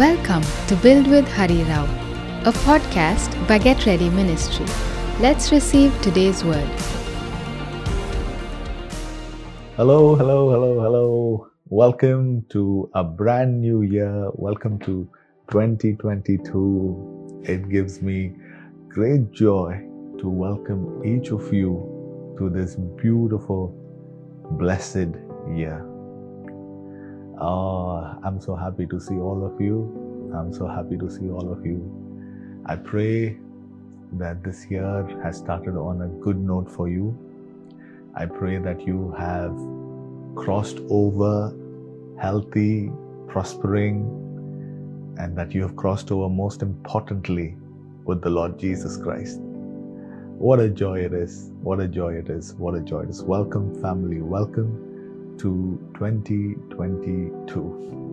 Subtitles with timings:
[0.00, 1.84] Welcome to Build with Hari Rao,
[2.46, 4.64] a podcast by Get Ready Ministry.
[5.20, 6.70] Let's receive today's word.
[9.76, 11.50] Hello, hello, hello, hello.
[11.66, 14.30] Welcome to a brand new year.
[14.32, 15.06] Welcome to
[15.50, 17.42] 2022.
[17.44, 18.32] It gives me
[18.88, 19.86] great joy
[20.18, 23.74] to welcome each of you to this beautiful,
[24.52, 25.10] blessed
[25.54, 25.84] year.
[27.42, 29.99] Oh, I'm so happy to see all of you.
[30.34, 31.82] I'm so happy to see all of you.
[32.66, 33.38] I pray
[34.12, 37.16] that this year has started on a good note for you.
[38.14, 39.56] I pray that you have
[40.36, 41.52] crossed over
[42.18, 42.92] healthy,
[43.28, 44.04] prospering,
[45.18, 47.56] and that you have crossed over most importantly
[48.04, 49.40] with the Lord Jesus Christ.
[49.40, 51.50] What a joy it is!
[51.60, 52.54] What a joy it is!
[52.54, 53.22] What a joy it is!
[53.22, 54.22] Welcome, family.
[54.22, 58.09] Welcome to 2022.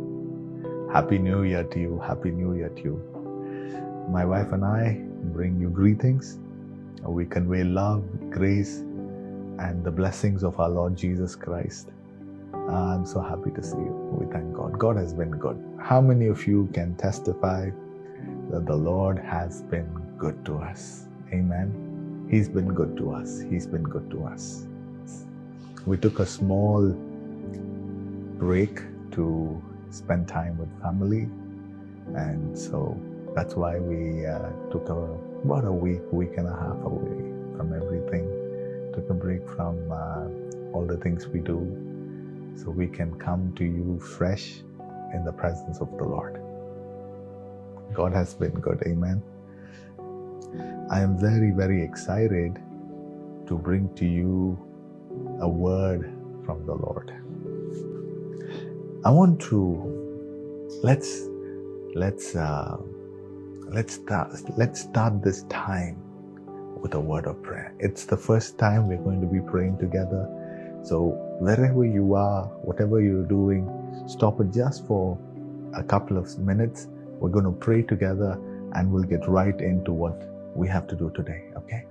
[0.92, 2.00] Happy New Year to you.
[2.00, 4.08] Happy New Year to you.
[4.10, 5.02] My wife and I
[5.34, 6.40] bring you greetings.
[7.04, 8.78] We convey love, grace,
[9.60, 11.90] and the blessings of our Lord Jesus Christ.
[12.54, 14.18] I'm so happy to see you.
[14.18, 14.80] We thank God.
[14.80, 15.62] God has been good.
[15.82, 17.70] How many of you can testify
[18.50, 21.06] that the Lord has been good to us?
[21.34, 22.28] Amen.
[22.32, 23.42] He's been good to us.
[23.42, 24.66] He's been good to us.
[25.86, 26.92] We took a small
[28.40, 31.30] break to spend time with family.
[32.16, 33.00] And so
[33.36, 37.18] that's why we uh, took a, about a week, week and a half away
[37.56, 38.26] from everything.
[38.94, 41.60] Took a break from uh, all the things we do
[42.56, 44.64] so we can come to you fresh
[45.14, 46.42] in the presence of the Lord.
[47.94, 48.82] God has been good.
[48.86, 49.22] Amen.
[50.90, 52.56] I am very, very excited
[53.48, 54.58] to bring to you
[55.42, 56.14] a word
[56.46, 57.14] from the Lord.
[59.08, 59.60] I want to
[60.84, 61.30] let's
[61.96, 62.76] let's uh,
[63.70, 65.96] let's start let's start this time
[66.82, 67.74] with a word of prayer.
[67.80, 70.28] It's the first time we're going to be praying together.
[70.84, 73.64] So wherever you are, whatever you're doing,
[74.10, 75.18] stop it just for
[75.74, 76.90] a couple of minutes.
[77.22, 78.34] We're going to pray together
[78.74, 80.22] and we'll get right into what
[80.54, 81.86] we have to do today, okay?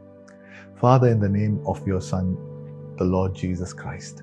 [0.78, 2.37] Father, in the name of your Son,
[2.98, 4.22] the Lord Jesus Christ,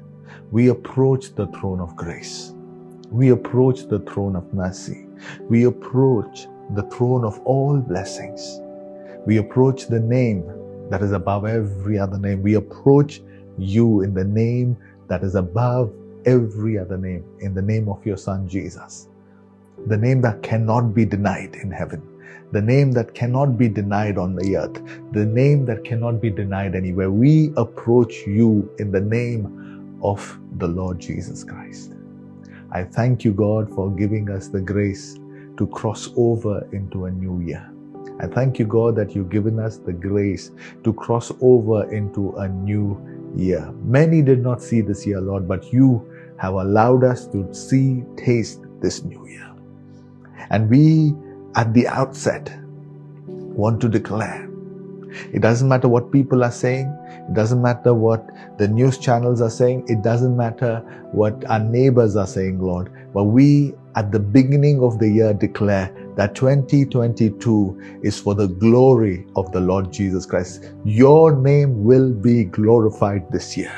[0.52, 2.53] we approach the throne of grace.
[3.14, 5.06] We approach the throne of mercy.
[5.48, 8.60] We approach the throne of all blessings.
[9.28, 10.44] We approach the name
[10.90, 12.42] that is above every other name.
[12.42, 13.22] We approach
[13.60, 14.76] you in the name
[15.10, 15.94] that is above
[16.26, 19.10] every other name, in the name of your Son Jesus.
[19.86, 22.02] The name that cannot be denied in heaven,
[22.52, 24.82] the name that cannot be denied on the earth,
[25.12, 27.12] the name that cannot be denied anywhere.
[27.12, 31.94] We approach you in the name of the Lord Jesus Christ.
[32.74, 35.20] I thank you, God, for giving us the grace
[35.58, 37.72] to cross over into a new year.
[38.20, 40.50] I thank you, God, that you've given us the grace
[40.84, 43.00] to cross over into a new
[43.36, 43.72] year.
[43.84, 48.62] Many did not see this year, Lord, but you have allowed us to see, taste
[48.82, 49.54] this new year.
[50.50, 51.14] And we,
[51.56, 52.52] at the outset,
[53.28, 54.50] want to declare
[55.34, 56.88] it doesn't matter what people are saying.
[57.30, 59.86] It doesn't matter what the news channels are saying.
[59.88, 60.80] It doesn't matter
[61.12, 62.92] what our neighbors are saying, Lord.
[63.14, 69.26] But we, at the beginning of the year, declare that 2022 is for the glory
[69.36, 70.72] of the Lord Jesus Christ.
[70.84, 73.74] Your name will be glorified this year,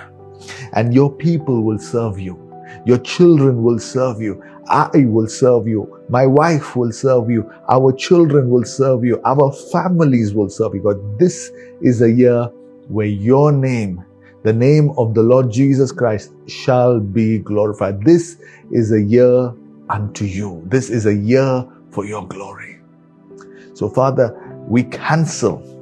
[0.74, 2.45] and your people will serve you.
[2.86, 4.44] Your children will serve you.
[4.70, 6.04] I will serve you.
[6.10, 7.52] My wife will serve you.
[7.70, 9.22] Our children will serve you.
[9.26, 10.82] Our families will serve you.
[10.82, 11.52] God, this
[11.82, 12.46] is a year
[12.88, 14.04] where your name,
[14.44, 18.04] the name of the Lord Jesus Christ, shall be glorified.
[18.04, 18.38] This
[18.72, 19.54] is a year
[19.90, 20.64] unto you.
[20.68, 22.80] This is a year for your glory.
[23.74, 24.36] So, Father,
[24.68, 25.75] we cancel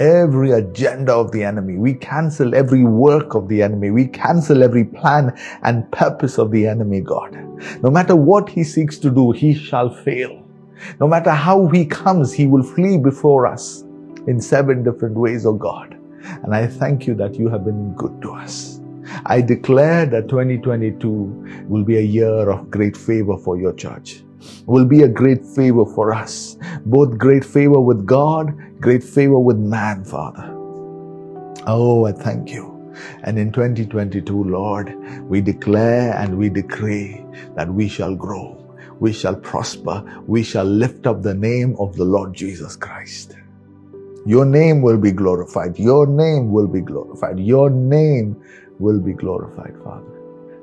[0.00, 1.76] every agenda of the enemy.
[1.76, 3.90] We cancel every work of the enemy.
[3.90, 7.34] We cancel every plan and purpose of the enemy, God.
[7.82, 10.42] No matter what he seeks to do, he shall fail.
[11.00, 13.82] No matter how he comes, he will flee before us
[14.26, 15.96] in seven different ways, oh God.
[16.42, 18.80] And I thank you that you have been good to us.
[19.26, 24.23] I declare that 2022 will be a year of great favor for your church
[24.66, 26.56] will be a great favor for us.
[26.86, 30.50] Both great favor with God, great favor with man, Father.
[31.66, 32.70] Oh, I thank you.
[33.24, 34.94] And in 2022, Lord,
[35.28, 37.24] we declare and we decree
[37.56, 38.56] that we shall grow,
[39.00, 43.36] we shall prosper, we shall lift up the name of the Lord Jesus Christ.
[44.26, 45.78] Your name will be glorified.
[45.78, 47.38] Your name will be glorified.
[47.38, 48.42] Your name
[48.78, 50.20] will be glorified, Father.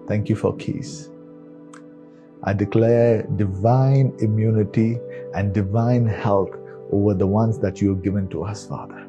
[0.07, 1.10] Thank you for keys.
[2.43, 4.99] I declare divine immunity
[5.35, 6.49] and divine health
[6.91, 9.07] over the ones that you have given to us, Father.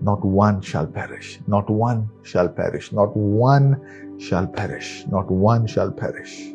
[0.00, 1.40] Not one shall perish.
[1.46, 2.92] Not one shall perish.
[2.92, 5.04] Not one shall perish.
[5.08, 6.54] Not one shall perish.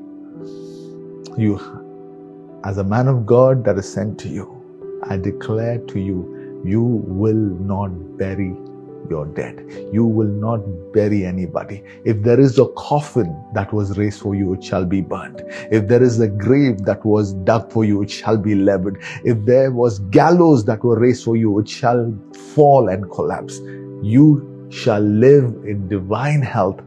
[1.38, 1.60] You,
[2.64, 6.82] as a man of God that is sent to you, I declare to you, you
[6.82, 8.56] will not bury
[9.10, 9.66] your dead.
[9.92, 10.58] You will not
[10.94, 11.84] bury anybody.
[12.06, 15.44] If there is a coffin that was raised for you, it shall be burned.
[15.72, 18.98] If there is a grave that was dug for you, it shall be leveled.
[19.24, 22.14] If there was gallows that were raised for you, it shall
[22.54, 23.60] fall and collapse.
[24.02, 26.82] You shall live in divine health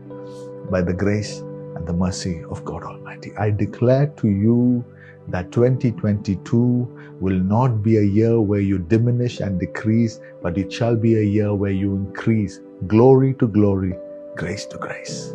[0.70, 3.32] by the grace and the mercy of God Almighty.
[3.36, 4.84] I declare to you
[5.28, 6.91] that 2022
[7.22, 11.22] will not be a year where you diminish and decrease, but it shall be a
[11.22, 12.58] year where you increase
[12.88, 13.94] glory to glory,
[14.36, 15.32] grace to grace.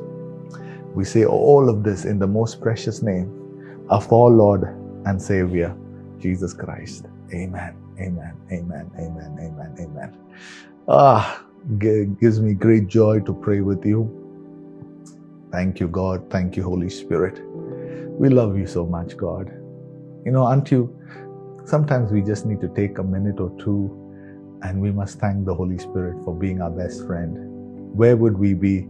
[0.93, 3.31] We say all of this in the most precious name
[3.89, 4.63] of our Lord
[5.05, 5.73] and Savior,
[6.19, 7.05] Jesus Christ.
[7.33, 7.77] Amen.
[8.01, 8.35] Amen.
[8.51, 8.91] Amen.
[8.99, 9.37] Amen.
[9.39, 9.75] Amen.
[9.79, 10.17] Amen.
[10.89, 11.45] Ah,
[11.79, 14.01] gives me great joy to pray with you.
[15.53, 16.29] Thank you, God.
[16.29, 17.41] Thank you, Holy Spirit.
[18.19, 19.49] We love you so much, God.
[20.25, 20.96] You know, aren't you?
[21.67, 23.91] Sometimes we just need to take a minute or two
[24.61, 27.35] and we must thank the Holy Spirit for being our best friend.
[27.93, 28.83] Where would we be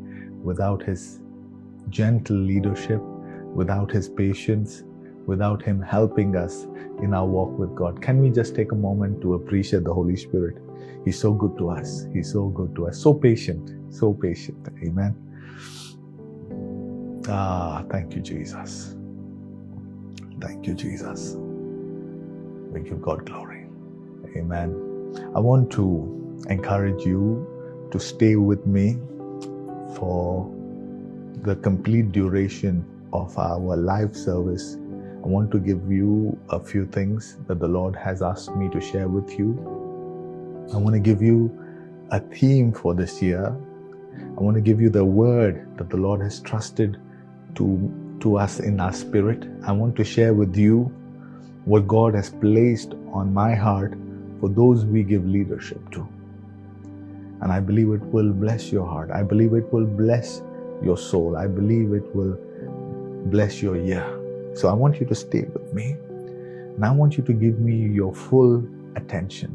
[0.43, 1.19] without His
[1.89, 3.01] gentle leadership,
[3.55, 4.83] without His patience,
[5.25, 6.67] without Him helping us
[7.01, 7.99] in our walk with God?
[7.99, 10.61] Can we just take a moment to appreciate the Holy Spirit?
[11.03, 12.05] He's so good to us.
[12.13, 13.01] He's so good to us.
[13.01, 13.71] So patient.
[13.91, 14.67] So patient.
[14.85, 15.15] Amen.
[17.27, 18.95] Ah, thank you, Jesus.
[20.39, 21.37] Thank you, Jesus.
[22.77, 23.65] We give God glory.
[24.35, 25.31] Amen.
[25.35, 28.99] I want to encourage you to stay with me
[29.95, 30.53] for
[31.41, 34.75] the complete duration of our live service.
[34.75, 38.79] I want to give you a few things that the Lord has asked me to
[38.79, 39.57] share with you.
[40.71, 41.51] I want to give you
[42.11, 43.57] a theme for this year.
[44.21, 47.01] I want to give you the word that the Lord has trusted
[47.55, 49.47] to to us in our spirit.
[49.63, 50.91] I want to share with you
[51.67, 53.93] what God has placed on my heart
[54.39, 56.07] for those we give leadership to.
[57.41, 59.11] And I believe it will bless your heart.
[59.11, 60.41] I believe it will bless
[60.81, 61.35] your soul.
[61.35, 62.37] I believe it will
[63.25, 64.05] bless your year.
[64.55, 65.91] So I want you to stay with me.
[66.75, 68.65] And I want you to give me your full
[68.95, 69.51] attention.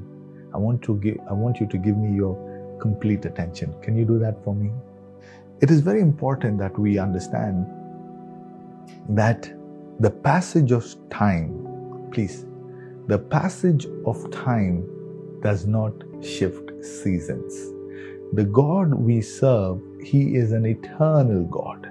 [0.52, 2.36] I want to give I want you to give me your
[2.78, 3.74] complete attention.
[3.80, 4.70] Can you do that for me?
[5.62, 7.66] It is very important that we understand
[9.08, 9.50] that
[10.00, 11.71] the passage of time,
[12.12, 12.46] please,
[13.06, 14.86] the passage of time
[15.42, 15.92] does not
[16.22, 17.54] shift seasons.
[18.34, 21.88] The God we serve, He is an eternal God.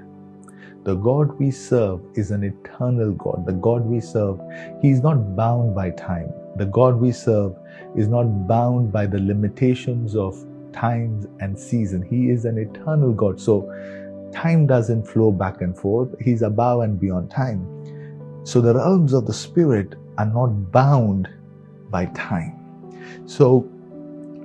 [0.84, 3.46] The God we serve is an eternal God.
[3.46, 4.40] The God we serve,
[4.82, 6.32] He is not bound by time.
[6.56, 7.56] The God we serve
[7.96, 10.36] is not bound by the limitations of
[10.74, 12.02] times and season.
[12.02, 13.40] He is an eternal God.
[13.40, 13.70] So
[14.32, 17.68] Time doesn't flow back and forth, He's above and beyond time.
[18.44, 21.28] So the realms of the Spirit are not bound
[21.90, 22.54] by time.
[23.26, 23.68] So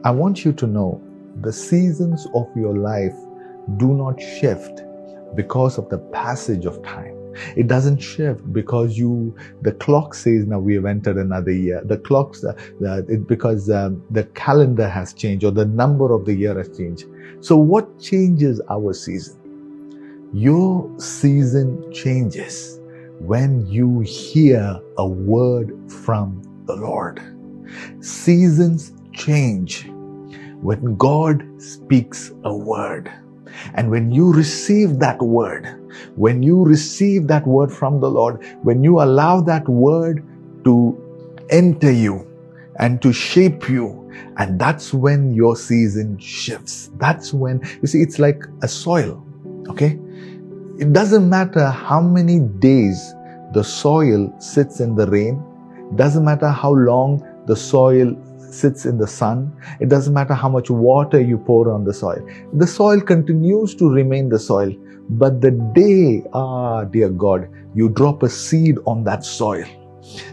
[0.04, 1.02] I want you to know
[1.42, 3.14] the seasons of your life
[3.76, 4.82] do not shift
[5.34, 7.14] because of the passage of time.
[7.56, 11.82] It doesn't shift because you, the clock says now we have entered another year.
[11.84, 16.32] The clocks, uh, it, because um, the calendar has changed or the number of the
[16.32, 17.04] year has changed.
[17.40, 20.30] So what changes our season?
[20.32, 22.80] Your season changes
[23.20, 27.20] when you hear a word from the Lord.
[28.00, 29.88] Seasons change
[30.60, 33.12] when God speaks a word.
[33.74, 35.66] And when you receive that word,
[36.16, 40.24] when you receive that word from the Lord, when you allow that word
[40.64, 41.02] to
[41.50, 42.26] enter you
[42.78, 46.90] and to shape you, and that's when your season shifts.
[46.96, 49.24] That's when, you see, it's like a soil,
[49.68, 49.98] okay?
[50.78, 53.14] It doesn't matter how many days
[53.54, 55.42] the soil sits in the rain,
[55.94, 58.14] doesn't matter how long the soil
[58.50, 62.22] sits in the sun, it doesn't matter how much water you pour on the soil.
[62.52, 64.70] The soil continues to remain the soil,
[65.08, 69.64] but the day, ah, dear God, you drop a seed on that soil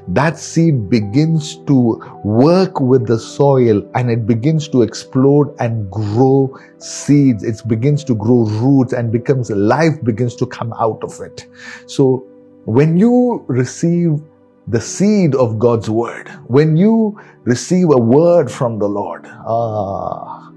[0.09, 6.57] that seed begins to work with the soil and it begins to explode and grow
[6.77, 7.43] seeds.
[7.43, 11.47] It begins to grow roots and becomes life begins to come out of it.
[11.87, 12.27] So
[12.65, 14.21] when you receive
[14.67, 20.51] the seed of God's word, when you receive a word from the Lord, ah,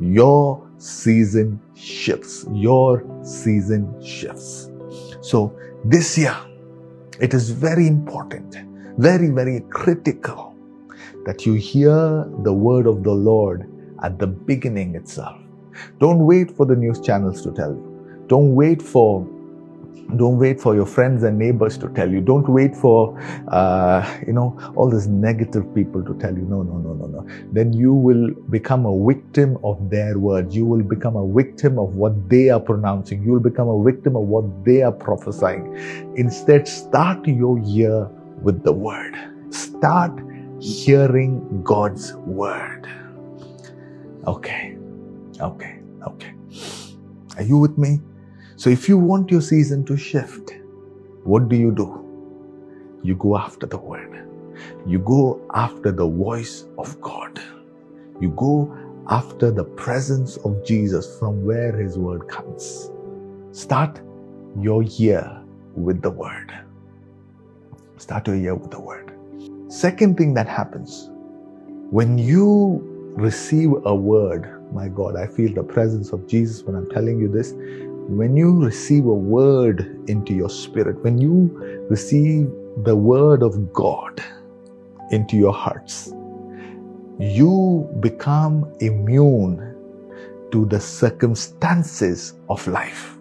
[0.00, 2.46] your season shifts.
[2.52, 4.70] Your season shifts.
[5.20, 6.36] So this year,
[7.20, 8.56] It is very important,
[8.96, 10.54] very, very critical
[11.26, 13.70] that you hear the word of the Lord
[14.02, 15.38] at the beginning itself.
[15.98, 18.24] Don't wait for the news channels to tell you.
[18.26, 19.26] Don't wait for
[20.16, 22.20] don't wait for your friends and neighbors to tell you.
[22.20, 26.78] Don't wait for uh, you know all these negative people to tell you no no
[26.78, 27.26] no no no.
[27.52, 30.54] Then you will become a victim of their words.
[30.54, 33.22] You will become a victim of what they are pronouncing.
[33.22, 35.76] You will become a victim of what they are prophesying.
[36.16, 38.08] Instead start your year
[38.42, 39.16] with the word.
[39.50, 40.12] Start
[40.60, 42.86] hearing god's word.
[44.26, 44.76] Okay.
[45.40, 45.78] Okay.
[46.06, 46.34] Okay.
[47.36, 48.00] Are you with me
[48.60, 50.50] so if you want your season to shift,
[51.24, 51.86] what do you do?
[53.02, 54.28] You go after the word.
[54.86, 57.40] You go after the voice of God.
[58.20, 58.76] You go
[59.08, 62.90] after the presence of Jesus from where his word comes.
[63.52, 63.98] Start
[64.58, 65.42] your year
[65.74, 66.52] with the word.
[67.96, 69.10] Start your year with the word.
[69.68, 71.08] Second thing that happens
[71.88, 72.82] when you
[73.16, 77.26] receive a word, my God, I feel the presence of Jesus when I'm telling you
[77.26, 77.54] this
[78.08, 82.50] when you receive a word into your spirit, when you receive
[82.84, 84.22] the word of God
[85.10, 86.12] into your hearts,
[87.18, 89.74] you become immune
[90.52, 93.16] to the circumstances of life.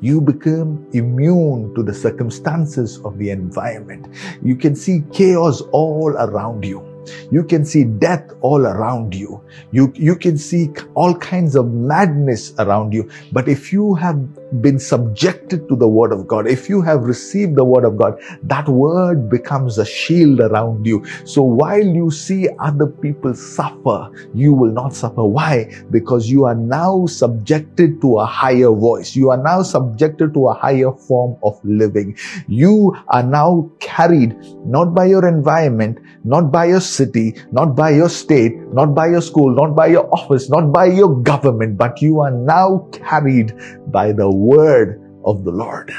[0.00, 4.06] You become immune to the circumstances of the environment.
[4.42, 6.87] You can see chaos all around you.
[7.30, 9.42] You can see death all around you.
[9.70, 13.10] You, you can see all kinds of madness around you.
[13.32, 14.18] But if you have
[14.60, 18.20] been subjected to the word of God, if you have received the word of God,
[18.42, 21.04] that word becomes a shield around you.
[21.24, 25.24] So while you see other people suffer, you will not suffer.
[25.24, 25.72] Why?
[25.90, 29.14] Because you are now subjected to a higher voice.
[29.14, 32.16] You are now subjected to a higher form of living.
[32.46, 38.08] You are now carried not by your environment, not by your city, not by your
[38.08, 42.20] state, not by your school, not by your office, not by your government, but you
[42.20, 43.52] are now carried
[43.90, 45.92] by the word of the Lord.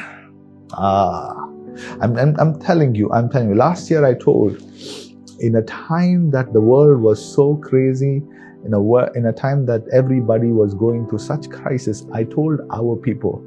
[0.74, 1.34] Ah,
[2.02, 4.58] I'm, I'm, I'm telling you, I'm telling you, last year I told
[5.40, 8.22] in a time that the world was so crazy,
[8.66, 12.96] in a, in a time that everybody was going through such crisis, I told our
[12.96, 13.44] people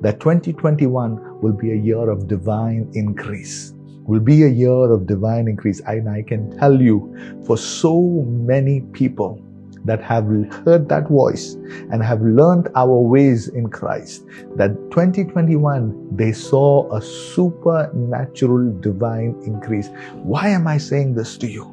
[0.00, 3.74] that 2021 will be a year of divine increase
[4.06, 5.80] will be a year of divine increase.
[5.80, 9.42] And I can tell you, for so many people
[9.84, 10.24] that have
[10.64, 11.54] heard that voice
[11.90, 14.24] and have learned our ways in Christ,
[14.56, 19.88] that 2021 they saw a supernatural divine increase.
[20.14, 21.64] Why am I saying this to you?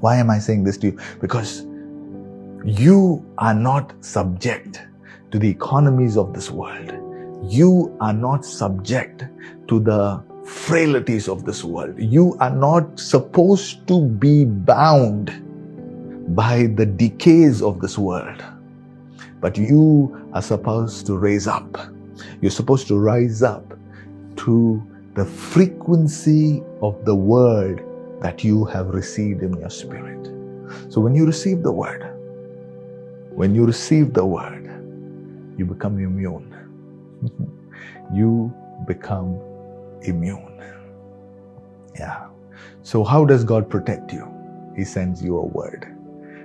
[0.00, 0.98] Why am I saying this to you?
[1.20, 1.66] Because
[2.64, 4.82] you are not subject
[5.30, 6.92] to the economies of this world.
[7.42, 9.24] You are not subject
[9.68, 11.94] to the frailties of this world.
[11.98, 15.30] You are not supposed to be bound
[16.34, 18.42] by the decays of this world,
[19.40, 21.78] but you are supposed to raise up.
[22.40, 23.74] You're supposed to rise up
[24.36, 24.82] to
[25.14, 27.84] the frequency of the word
[28.22, 30.26] that you have received in your spirit.
[30.92, 32.06] So when you receive the word,
[33.30, 34.66] when you receive the word,
[35.56, 36.54] you become immune.
[38.14, 38.54] you
[38.86, 39.40] become
[40.02, 40.62] immune.
[41.98, 42.28] Yeah.
[42.82, 44.26] So, how does God protect you?
[44.76, 45.94] He sends you a word.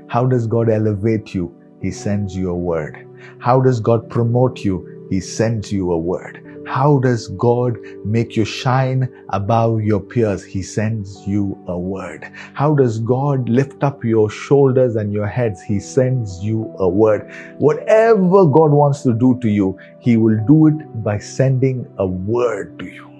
[0.08, 1.56] How does God elevate you?
[1.82, 3.08] He sends you a word.
[3.40, 5.08] How does God promote you?
[5.10, 6.42] He sends you a word.
[6.68, 10.44] How does God make you shine above your peers?
[10.44, 12.32] He sends you a word.
[12.54, 15.62] How does God lift up your shoulders and your heads?
[15.62, 17.32] He sends you a word.
[17.60, 22.80] Whatever God wants to do to you, He will do it by sending a word
[22.80, 23.12] to you.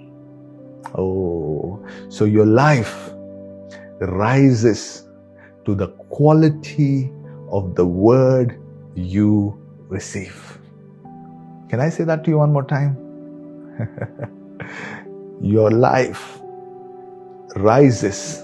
[0.96, 3.10] Oh, so your life
[4.00, 5.08] rises
[5.64, 7.12] to the quality
[7.50, 8.58] of the word
[8.94, 9.54] you
[9.88, 10.58] receive.
[11.68, 12.96] Can I say that to you one more time?
[15.42, 16.40] your life
[17.56, 18.38] rises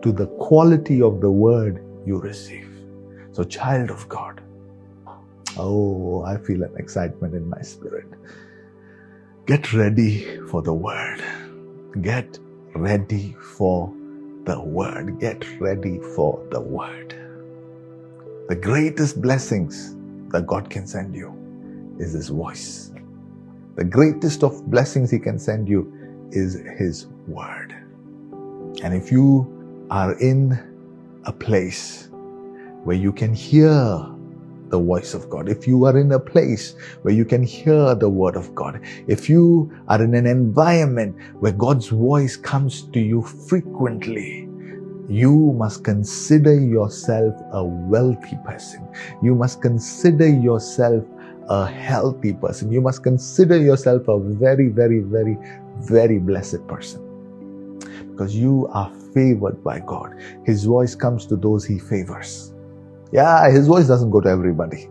[0.00, 2.70] to the quality of the word you receive.
[3.32, 4.40] So, child of God,
[5.58, 8.06] oh, I feel an excitement in my spirit.
[9.44, 11.22] Get ready for the word.
[12.00, 12.38] Get
[12.74, 13.92] ready for
[14.48, 15.20] the word.
[15.20, 17.14] Get ready for the word.
[18.48, 19.94] The greatest blessings
[20.30, 21.34] that God can send you
[21.98, 22.90] is His voice.
[23.76, 25.92] The greatest of blessings He can send you
[26.32, 27.74] is His word.
[28.82, 30.58] And if you are in
[31.24, 32.08] a place
[32.84, 33.68] where you can hear
[34.70, 38.08] the voice of God, if you are in a place where you can hear the
[38.08, 43.22] word of God, if you are in an environment where God's voice comes to you
[43.22, 44.48] frequently,
[45.08, 48.86] you must consider yourself a wealthy person.
[49.22, 51.02] You must consider yourself
[51.48, 52.70] a healthy person.
[52.70, 55.38] You must consider yourself a very, very, very,
[55.80, 57.04] very blessed person.
[58.10, 60.14] Because you are favored by God.
[60.44, 62.52] His voice comes to those he favors.
[63.12, 64.90] Yeah, his voice doesn't go to everybody.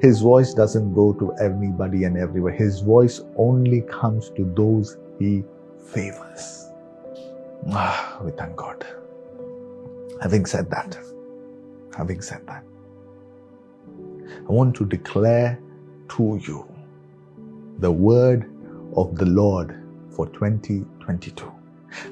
[0.00, 2.52] His voice doesn't go to anybody and everywhere.
[2.52, 5.44] His voice only comes to those he
[5.92, 6.66] favors.
[7.70, 8.86] Ah, we thank God.
[10.22, 10.98] Having said that,
[11.96, 12.64] having said that,
[14.32, 15.60] I want to declare
[16.10, 16.66] to you
[17.80, 18.50] the word
[18.96, 19.76] of the Lord
[20.10, 21.52] for 2022.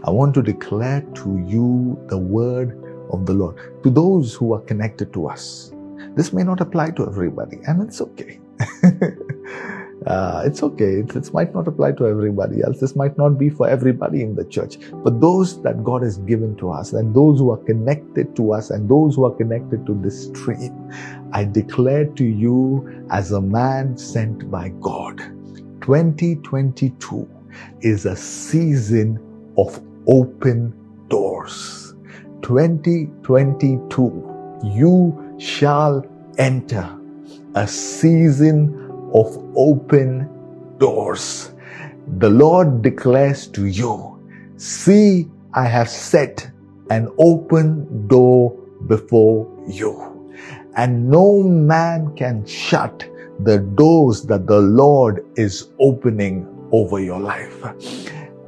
[0.04, 3.82] I want to declare to you the word of the Lord.
[3.82, 5.72] To those who are connected to us,
[6.16, 8.40] this may not apply to everybody, and it's okay.
[10.06, 11.00] uh, it's okay.
[11.00, 12.80] It might not apply to everybody else.
[12.80, 14.78] This might not be for everybody in the church.
[14.92, 18.70] But those that God has given to us, and those who are connected to us,
[18.70, 20.72] and those who are connected to this stream,
[21.32, 25.20] I declare to you as a man sent by God
[25.84, 27.28] 2022
[27.82, 29.18] is a season
[29.58, 30.72] of open
[31.08, 31.93] doors.
[32.44, 36.04] 2022, you shall
[36.36, 36.86] enter
[37.54, 38.74] a season
[39.14, 40.28] of open
[40.78, 41.52] doors.
[42.18, 44.10] The Lord declares to you,
[44.56, 46.48] See, I have set
[46.90, 48.52] an open door
[48.86, 50.34] before you,
[50.76, 53.08] and no man can shut
[53.40, 57.64] the doors that the Lord is opening over your life.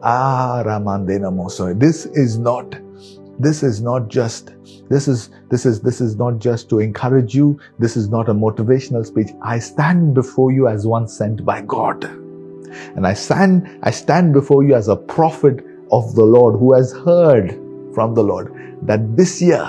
[0.02, 1.72] Ah, Ramandena Moso.
[1.78, 2.76] This is not
[3.38, 4.55] this is not just
[4.88, 7.59] this is this is this is not just to encourage you.
[7.78, 9.28] This is not a motivational speech.
[9.43, 12.05] I stand before you as one sent by god.
[12.05, 16.93] And i stand i stand before you as a prophet of the lord who has
[16.93, 17.52] heard
[17.95, 19.64] from the lord that this year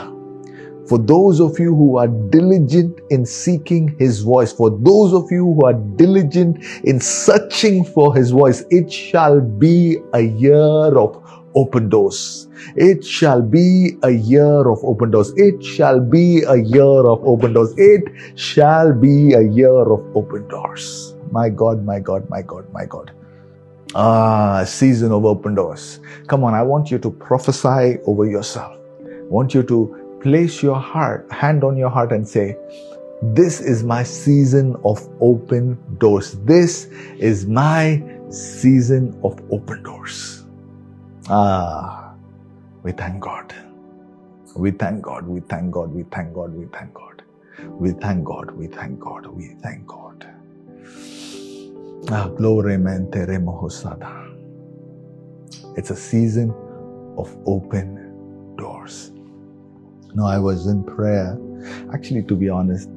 [0.88, 5.44] for those of you who are diligent in seeking his voice, for those of you
[5.44, 11.22] who are diligent in searching for his voice, it shall be a year of
[11.62, 12.48] open doors.
[12.76, 15.32] It shall be a year of open doors.
[15.36, 17.74] It shall be a year of open doors.
[17.78, 21.14] It shall be a year of open doors.
[21.32, 23.12] My God, my God, my God, my God.
[23.96, 26.00] Ah, season of open doors.
[26.28, 28.78] Come on, I want you to prophesy over yourself.
[29.02, 32.56] I want you to place your heart, hand on your heart and say,
[33.22, 36.34] this is my season of open doors.
[36.46, 36.86] This
[37.18, 40.37] is my season of open doors.
[41.30, 42.14] Ah,
[42.84, 43.54] we thank God.
[44.56, 45.28] We thank God.
[45.28, 45.94] We thank God.
[45.94, 46.54] We thank God.
[46.56, 47.24] We thank God.
[47.80, 48.52] We thank God.
[48.52, 49.28] We thank God.
[49.28, 50.26] We thank God.
[52.12, 54.38] Ah, glory remohosada.
[55.76, 56.52] It's a season
[57.18, 59.12] of open doors.
[60.14, 61.38] No, I was in prayer.
[61.94, 62.90] Actually, to be honest,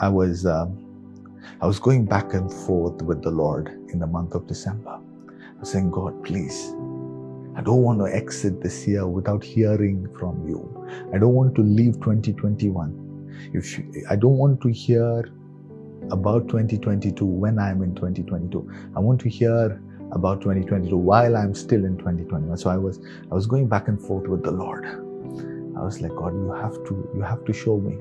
[0.00, 0.78] I was um,
[1.60, 4.98] I was going back and forth with the Lord in the month of December.
[5.46, 6.74] I was saying, God, please
[7.60, 10.60] I don't want to exit this year without hearing from you.
[11.12, 13.50] I don't want to leave 2021.
[13.52, 15.28] If you, I don't want to hear
[16.10, 18.66] about 2022 when I'm in 2022.
[18.96, 19.78] I want to hear
[20.12, 22.56] about 2022 while I'm still in 2021.
[22.56, 22.98] So I was
[23.30, 24.86] I was going back and forth with the Lord.
[24.86, 27.98] I was like, God, you have to you have to show me.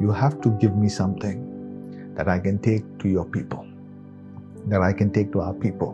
[0.00, 3.66] You have to give me something that I can take to your people,
[4.68, 5.92] that I can take to our people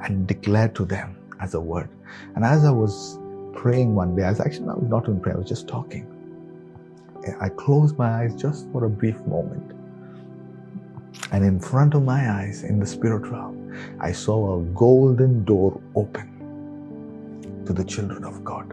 [0.00, 1.88] and declare to them as a word.
[2.34, 3.18] And as I was
[3.54, 6.12] praying one day, I was actually not doing prayer, I was just talking.
[7.40, 9.72] I closed my eyes just for a brief moment.
[11.32, 15.80] And in front of my eyes, in the spirit realm, I saw a golden door
[15.94, 18.72] open to the children of God.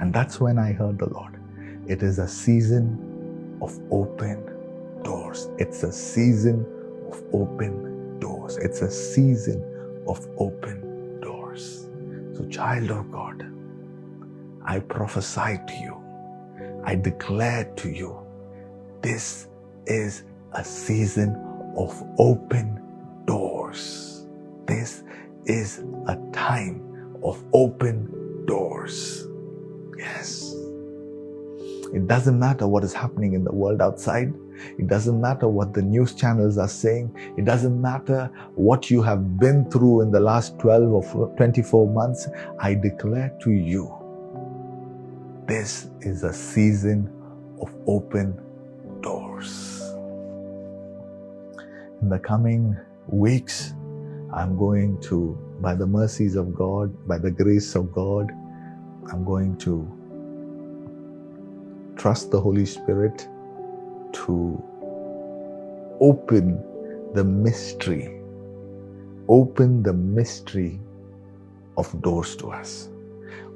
[0.00, 1.38] And that's when I heard the Lord.
[1.86, 5.48] It is a season of open doors.
[5.58, 6.64] It's a season
[7.10, 8.56] of open doors.
[8.56, 9.62] It's a season
[10.08, 10.81] of open.
[12.34, 13.44] So, child of God,
[14.64, 16.02] I prophesy to you,
[16.84, 18.18] I declare to you,
[19.02, 19.48] this
[19.86, 21.34] is a season
[21.76, 22.80] of open
[23.26, 24.26] doors.
[24.66, 25.02] This
[25.46, 29.26] is a time of open doors.
[29.98, 30.54] Yes.
[31.92, 34.32] It doesn't matter what is happening in the world outside.
[34.78, 37.14] It doesn't matter what the news channels are saying.
[37.36, 42.28] It doesn't matter what you have been through in the last 12 or 24 months.
[42.58, 43.92] I declare to you,
[45.46, 47.10] this is a season
[47.60, 48.38] of open
[49.02, 49.82] doors.
[52.02, 53.74] in the coming weeks,
[54.32, 58.30] I'm going to, by the mercies of God, by the grace of God,
[59.10, 59.88] I'm going to
[61.96, 63.28] trust the Holy Spirit
[64.12, 64.62] to
[66.00, 66.62] open
[67.14, 68.20] the mystery,
[69.28, 70.80] open the mystery
[71.76, 72.88] of doors to us,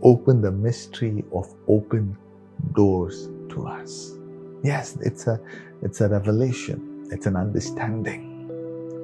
[0.02, 2.16] open the mystery of open
[2.72, 4.12] doors to us.
[4.62, 5.40] Yes, it's a
[5.82, 8.32] it's a revelation, it's an understanding.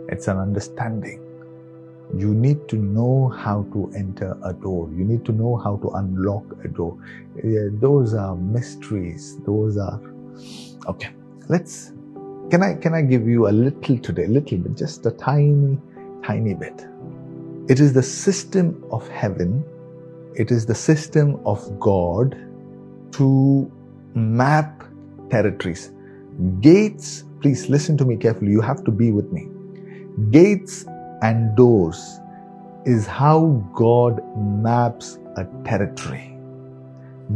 [0.08, 1.20] It's an understanding.
[2.14, 4.90] You need to know how to enter a door.
[4.90, 6.98] You need to know how to unlock a door.
[7.80, 9.38] Those are mysteries.
[9.46, 9.98] Those are
[10.86, 11.10] okay.
[11.48, 11.92] Let's
[12.50, 15.78] can I can I give you a little today, a little bit, just a tiny,
[16.24, 16.87] tiny bit.
[17.68, 19.64] It is the system of heaven,
[20.35, 22.37] it is the system of God
[23.12, 23.70] to
[24.14, 24.85] map
[25.31, 25.92] territories.
[26.61, 28.52] Gates, please listen to me carefully.
[28.52, 29.48] You have to be with me.
[30.31, 30.85] Gates
[31.22, 32.20] and doors
[32.85, 36.37] is how God maps a territory.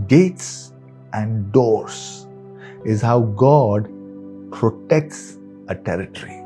[0.07, 0.73] Gates
[1.13, 2.27] and doors
[2.85, 3.91] is how God
[4.51, 6.43] protects a territory.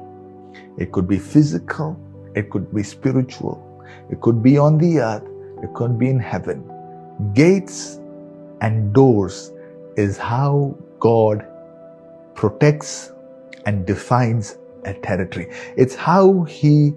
[0.79, 1.99] It could be physical,
[2.35, 5.25] it could be spiritual, it could be on the earth,
[5.63, 6.65] it could be in heaven.
[7.35, 8.01] Gates
[8.61, 9.53] and doors
[9.97, 11.47] is how God
[12.35, 13.13] protects
[13.67, 15.49] and defines a territory.
[15.77, 16.95] It's how He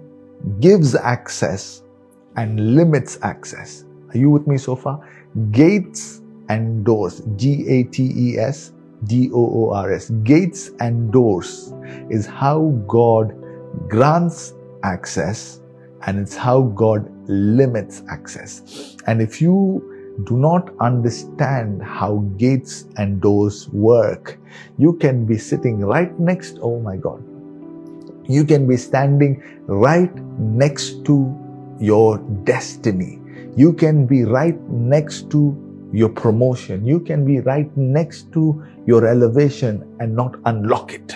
[0.60, 1.82] gives access
[2.36, 3.84] and limits access.
[4.10, 5.06] Are you with me so far?
[5.50, 7.22] Gates and doors.
[7.36, 8.72] G A T E S
[9.06, 10.10] D O O R S.
[10.22, 11.72] Gates and doors
[12.10, 13.34] is how God
[13.88, 15.60] grants access
[16.02, 18.96] and it's how God limits access.
[19.06, 19.90] And if you
[20.24, 24.38] do not understand how gates and doors work,
[24.78, 27.22] you can be sitting right next, oh my God,
[28.28, 31.36] you can be standing right next to
[31.80, 33.18] your destiny.
[33.56, 35.60] You can be right next to
[35.92, 36.84] your promotion.
[36.84, 41.14] You can be right next to your elevation and not unlock it.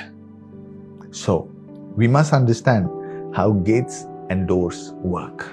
[1.11, 1.51] So,
[1.97, 2.89] we must understand
[3.35, 5.47] how gates and doors work.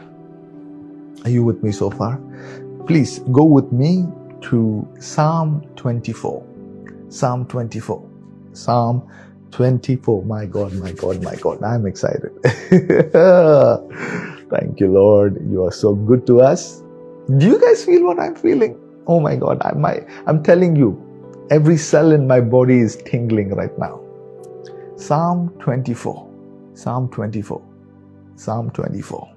[1.23, 2.21] Are you with me so far?
[2.87, 4.05] Please go with me
[4.41, 6.45] to Psalm 24.
[7.09, 8.09] Psalm 24.
[8.53, 9.09] Psalm
[9.51, 10.23] 24.
[10.25, 11.63] My God, my God, my God.
[11.63, 12.31] I'm excited.
[14.51, 15.39] Thank you, Lord.
[15.49, 16.83] You are so good to us.
[17.37, 18.77] Do you guys feel what I'm feeling?
[19.07, 19.61] Oh my God.
[19.61, 21.04] I, my, I'm telling you,
[21.49, 24.01] every cell in my body is tingling right now.
[24.97, 26.29] Psalm 24.
[26.73, 27.61] Psalm 24.
[28.35, 29.33] Psalm 24.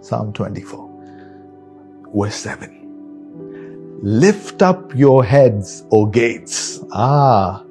[0.00, 2.10] Psalm 24.
[2.14, 3.98] Verse 7.
[4.02, 6.80] Lift up your heads, O gates.
[6.92, 7.62] Ah,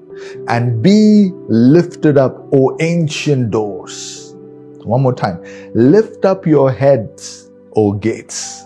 [0.48, 4.34] and be lifted up, O ancient doors.
[4.84, 5.44] One more time.
[5.74, 8.65] Lift up your heads, O gates,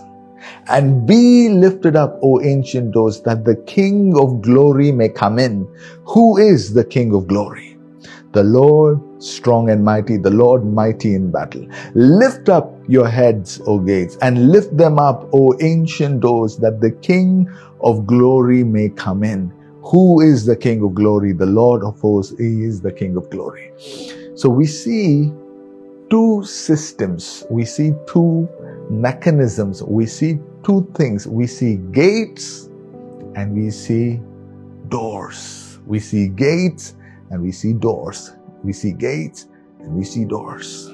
[0.68, 5.68] and be lifted up, O ancient doors, that the King of glory may come in.
[6.06, 7.78] Who is the King of glory?
[8.32, 11.66] The Lord strong and mighty, the Lord mighty in battle.
[11.94, 16.92] Lift up your heads, O gates, and lift them up, O ancient doors, that the
[16.92, 17.48] King
[17.82, 19.52] of glory may come in.
[19.82, 21.32] Who is the King of glory?
[21.32, 23.72] The Lord of hosts, He is the King of glory.
[24.36, 25.32] So we see
[26.10, 28.48] two systems, we see two
[28.90, 31.26] mechanisms, we see two things.
[31.26, 32.68] We see gates
[33.36, 34.20] and we see
[34.88, 35.78] doors.
[35.86, 36.94] We see gates
[37.30, 38.32] and we see doors.
[38.62, 39.46] We see gates
[39.80, 40.90] and we see doors.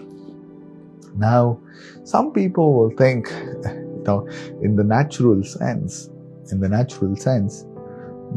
[1.17, 1.59] Now,
[2.05, 3.31] some people will think,
[3.65, 4.29] you know,
[4.63, 6.11] in the natural sense,
[6.53, 7.65] in the natural sense,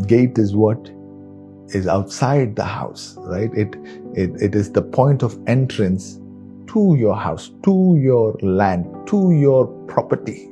[0.08, 0.90] gate is what
[1.70, 3.52] is outside the house, right?
[3.54, 3.76] It,
[4.16, 6.20] it, it is the point of entrance
[6.68, 10.49] to your house, to your land, to your property.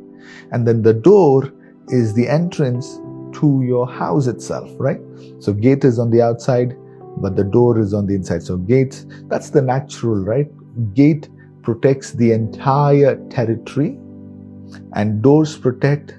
[0.52, 1.52] And then the door
[1.90, 3.00] is the entrance
[3.40, 5.00] to your house itself, right?
[5.40, 6.76] So gate is on the outside,
[7.18, 8.44] but the door is on the inside.
[8.44, 10.48] So gates, that's the natural, right?
[10.94, 11.30] Gate
[11.62, 13.98] protects the entire territory
[14.94, 16.16] and doors protect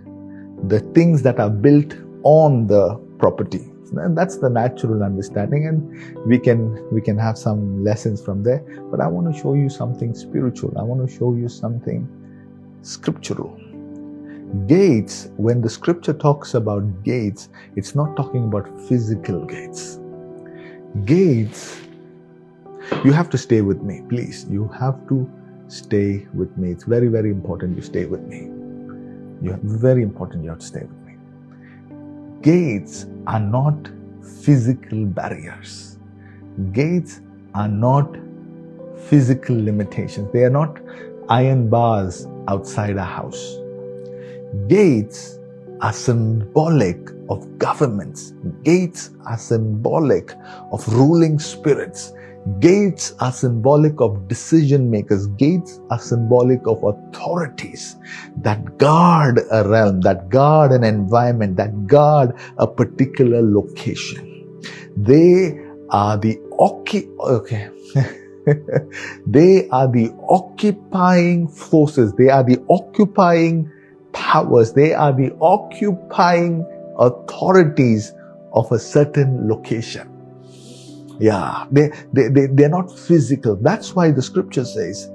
[0.69, 6.39] the things that are built on the property and that's the natural understanding and we
[6.39, 6.61] can
[6.93, 10.73] we can have some lessons from there but i want to show you something spiritual
[10.79, 12.07] i want to show you something
[12.83, 13.59] scriptural
[14.67, 19.99] gates when the scripture talks about gates it's not talking about physical gates
[21.05, 21.81] gates
[23.05, 25.29] you have to stay with me please you have to
[25.69, 28.41] stay with me it's very very important you stay with me
[29.43, 31.17] you very important you have to stay with me
[32.43, 33.91] gates are not
[34.29, 35.99] physical barriers.
[36.73, 37.21] Gates
[37.55, 38.17] are not
[39.09, 40.33] physical limitations.
[40.33, 40.79] They are not
[41.29, 43.57] iron bars outside a house.
[44.67, 45.39] Gates
[45.83, 48.33] are symbolic of governments.
[48.65, 50.33] Gates are symbolic
[50.73, 52.15] of ruling spirits.
[52.61, 55.27] Gates are symbolic of decision makers.
[55.37, 57.97] Gates are symbolic of authorities
[58.39, 64.61] that guard a realm, that guard an environment, that guard a particular location.
[64.97, 67.69] They are the okay, okay.
[69.27, 72.15] they are the occupying forces.
[72.15, 73.71] They are the occupying
[74.19, 74.73] powers.
[74.73, 76.67] They are the occupying
[76.99, 78.13] authorities
[78.53, 80.11] of a certain location.
[81.21, 83.57] Yeah, they, they, they, they're not physical.
[83.57, 85.09] That's why the scripture says,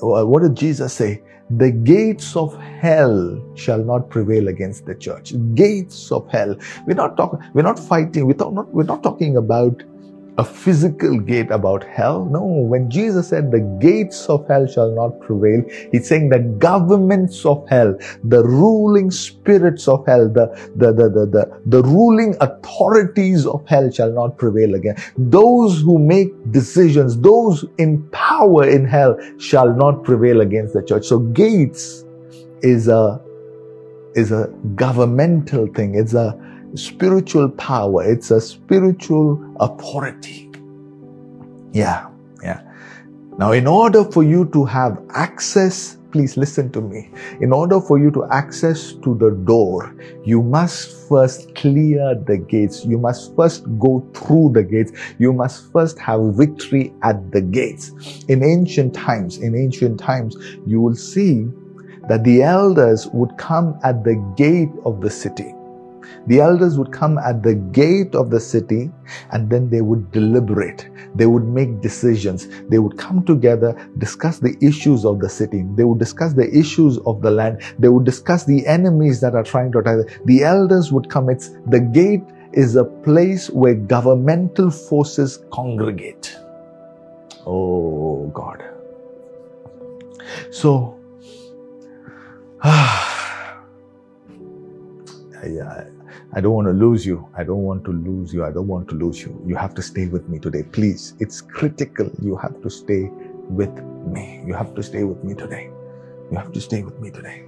[0.00, 1.22] what did Jesus say?
[1.50, 5.34] The gates of hell shall not prevail against the church.
[5.54, 6.54] Gates of hell.
[6.86, 9.82] We're not talking, we're not fighting, we're, not, we're not talking about
[10.38, 12.24] a physical gate about hell.
[12.24, 15.62] No, when Jesus said the gates of hell shall not prevail,
[15.92, 21.26] he's saying the governments of hell, the ruling spirits of hell, the, the, the, the,
[21.26, 24.96] the, the ruling authorities of hell shall not prevail again.
[25.18, 31.06] Those who make decisions, those in power in hell shall not prevail against the church.
[31.06, 32.04] So gates
[32.62, 33.20] is a
[34.14, 35.94] is a governmental thing.
[35.94, 40.50] It's a spiritual power, it's a spiritual authority.
[41.72, 42.08] Yeah,
[42.42, 42.62] yeah.
[43.38, 47.10] Now, in order for you to have access, please listen to me.
[47.40, 52.84] In order for you to access to the door, you must first clear the gates.
[52.84, 54.92] You must first go through the gates.
[55.18, 57.92] You must first have victory at the gates.
[58.28, 61.48] In ancient times, in ancient times, you will see
[62.08, 65.54] that the elders would come at the gate of the city
[66.30, 68.88] the elders would come at the gate of the city
[69.32, 70.88] and then they would deliberate.
[71.16, 72.46] They would make decisions.
[72.68, 75.64] They would come together, discuss the issues of the city.
[75.74, 77.62] They would discuss the issues of the land.
[77.80, 80.06] They would discuss the enemies that are trying to attack.
[80.26, 81.30] The elders would come.
[81.30, 86.38] It's the gate is a place where governmental forces congregate.
[87.44, 88.62] Oh God.
[90.52, 90.96] So,
[92.62, 93.64] ah,
[95.44, 95.89] yeah
[96.32, 97.28] I don't want to lose you.
[97.36, 98.44] I don't want to lose you.
[98.44, 99.42] I don't want to lose you.
[99.46, 100.62] You have to stay with me today.
[100.62, 102.08] Please, it's critical.
[102.22, 103.10] You have to stay
[103.48, 103.74] with
[104.06, 104.40] me.
[104.46, 105.70] You have to stay with me today.
[106.30, 107.44] You have to stay with me today.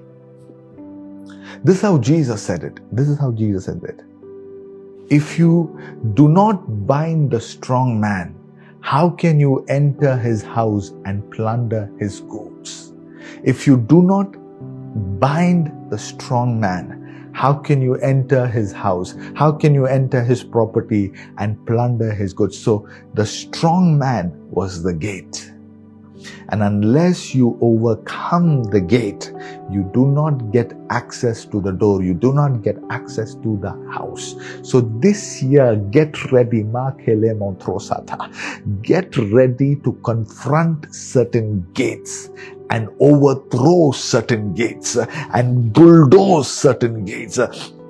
[1.63, 2.81] This is how Jesus said it.
[2.91, 4.01] This is how Jesus said it.
[5.11, 5.79] If you
[6.15, 8.35] do not bind the strong man,
[8.81, 12.93] how can you enter his house and plunder his goods?
[13.45, 14.35] If you do not
[15.21, 17.02] bind the strong man,
[17.33, 19.15] how can you enter his house?
[19.35, 22.59] How can you enter his property and plunder his goods?
[22.59, 25.53] So the strong man was the gate.
[26.49, 29.33] And unless you overcome the gate,
[29.71, 32.03] you do not get access to the door.
[32.03, 34.35] You do not get access to the house.
[34.63, 36.63] So this year, get ready.
[38.83, 42.31] Get ready to confront certain gates
[42.71, 44.97] and overthrow certain gates
[45.35, 47.39] and bulldoze certain gates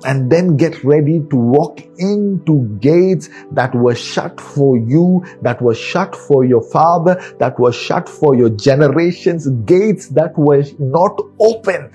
[0.05, 5.75] and then get ready to walk into gates that were shut for you, that were
[5.75, 11.91] shut for your father, that were shut for your generations, gates that were not opened.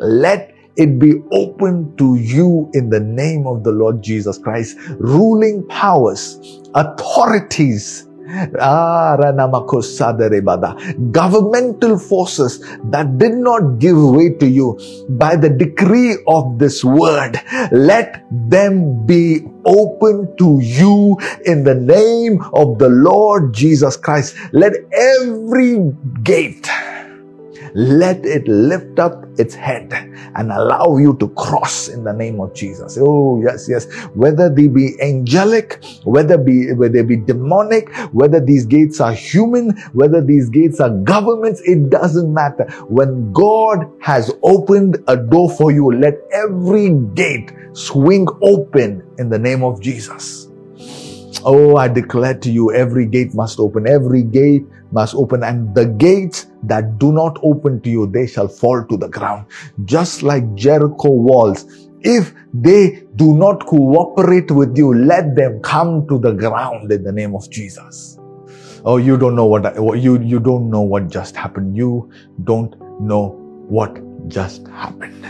[0.00, 4.78] Let it be open to you in the name of the Lord Jesus Christ.
[4.98, 8.07] Ruling powers, authorities,
[11.10, 17.40] Governmental forces that did not give way to you by the decree of this word,
[17.72, 24.36] let them be open to you in the name of the Lord Jesus Christ.
[24.52, 26.68] Let every gate
[27.74, 29.92] let it lift up its head
[30.34, 32.98] and allow you to cross in the name of Jesus.
[33.00, 33.90] Oh, yes, yes.
[34.14, 39.76] Whether they be angelic, whether be whether they be demonic, whether these gates are human,
[39.92, 42.64] whether these gates are governments, it doesn't matter.
[42.88, 49.38] When God has opened a door for you, let every gate swing open in the
[49.38, 50.48] name of Jesus.
[51.44, 55.86] Oh, I declare to you, every gate must open, every gate must open, and the
[55.86, 59.46] gates that do not open to you, they shall fall to the ground.
[59.84, 61.66] Just like Jericho walls,
[62.00, 67.12] if they do not cooperate with you, let them come to the ground in the
[67.12, 68.18] name of Jesus.
[68.84, 71.76] Oh, you don't know what you you don't know what just happened.
[71.76, 72.10] You
[72.44, 73.36] don't know
[73.68, 75.26] what just happened.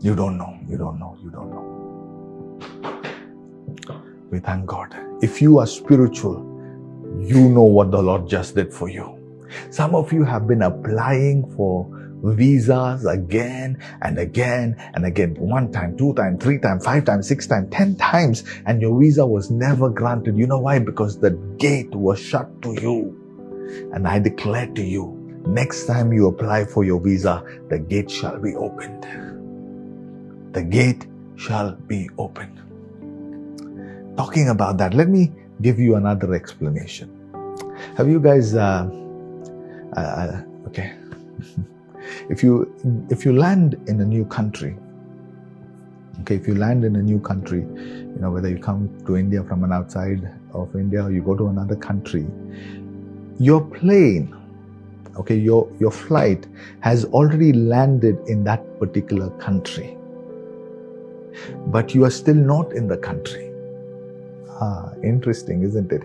[0.00, 0.58] You don't know.
[0.68, 1.16] You don't know.
[1.22, 1.62] You don't know.
[4.30, 4.94] We thank God.
[5.22, 6.51] If you are spiritual,
[7.20, 9.18] you know what the Lord just did for you.
[9.70, 11.88] Some of you have been applying for
[12.22, 15.34] visas again and again and again.
[15.34, 19.26] One time, two times, three times, five times, six times, ten times, and your visa
[19.26, 20.36] was never granted.
[20.36, 20.78] You know why?
[20.78, 23.18] Because the gate was shut to you.
[23.92, 28.38] And I declare to you, next time you apply for your visa, the gate shall
[28.38, 29.02] be opened.
[30.54, 32.58] The gate shall be opened.
[34.16, 37.10] Talking about that, let me give you another explanation.
[37.96, 38.88] Have you guys, uh,
[39.96, 40.92] uh, uh okay.
[42.28, 42.52] if you
[43.10, 44.76] if you land in a new country
[46.20, 49.42] okay if you land in a new country you know whether you come to india
[49.44, 52.26] from an outside of india or you go to another country
[53.38, 54.34] your plane
[55.16, 56.46] okay your your flight
[56.80, 59.96] has already landed in that particular country
[61.66, 63.51] but you are still not in the country
[64.60, 66.02] ah interesting isn't it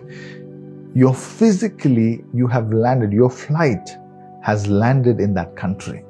[0.94, 3.96] you're physically you have landed your flight
[4.48, 6.04] has landed in that country.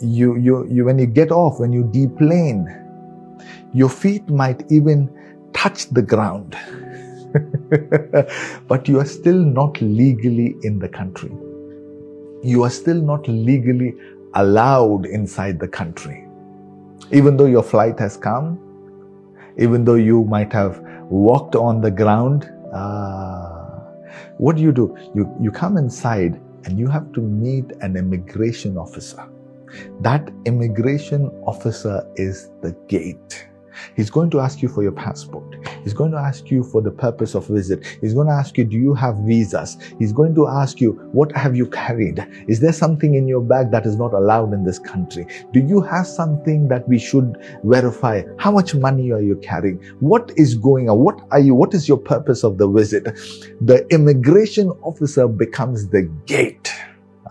[0.00, 2.66] You, you, you, when you get off, when you deplane,
[3.72, 5.10] your feet might even
[5.52, 6.56] touch the ground.
[8.68, 11.30] but you are still not legally in the country.
[12.42, 13.94] You are still not legally
[14.34, 16.26] allowed inside the country.
[17.12, 18.58] Even though your flight has come,
[19.58, 23.80] even though you might have walked on the ground, ah,
[24.38, 24.96] what do you do?
[25.14, 29.28] You, you come inside and you have to meet an immigration officer.
[30.00, 33.48] That immigration officer is the gate.
[33.96, 35.56] He's going to ask you for your passport.
[35.84, 37.84] He's going to ask you for the purpose of visit.
[38.00, 39.76] He's going to ask you, do you have visas?
[39.98, 42.26] He's going to ask you, what have you carried?
[42.48, 45.26] Is there something in your bag that is not allowed in this country?
[45.52, 48.22] Do you have something that we should verify?
[48.38, 49.78] How much money are you carrying?
[50.00, 50.98] What is going on?
[50.98, 53.04] What are you, what is your purpose of the visit?
[53.60, 56.72] The immigration officer becomes the gate.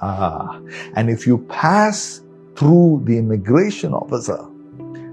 [0.01, 0.61] Ah,
[0.95, 2.21] and if you pass
[2.55, 4.47] through the immigration officer,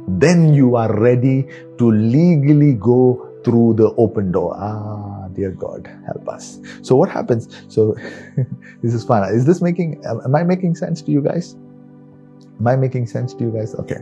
[0.06, 1.46] then you are ready
[1.78, 4.56] to legally go through the open door.
[4.56, 6.58] Ah, dear God, help us.
[6.82, 7.48] So what happens?
[7.68, 7.94] So
[8.82, 9.22] this is fun.
[9.34, 11.54] Is this making, am I making sense to you guys?
[12.58, 13.74] Am I making sense to you guys?
[13.74, 14.00] Okay.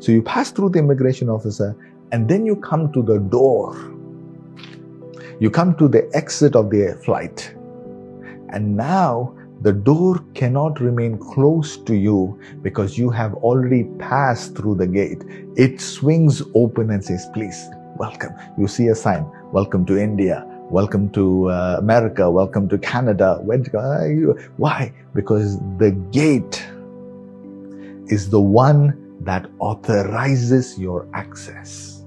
[0.00, 1.76] So you pass through the immigration officer
[2.12, 3.76] and then you come to the door.
[5.40, 7.54] You come to the exit of the flight.
[8.50, 14.76] And now the door cannot remain closed to you because you have already passed through
[14.76, 15.24] the gate.
[15.56, 18.32] It swings open and says, please, welcome.
[18.56, 23.40] You see a sign, welcome to India, welcome to uh, America, welcome to Canada.
[23.42, 24.92] Why?
[25.12, 26.64] Because the gate
[28.06, 32.04] is the one that authorizes your access.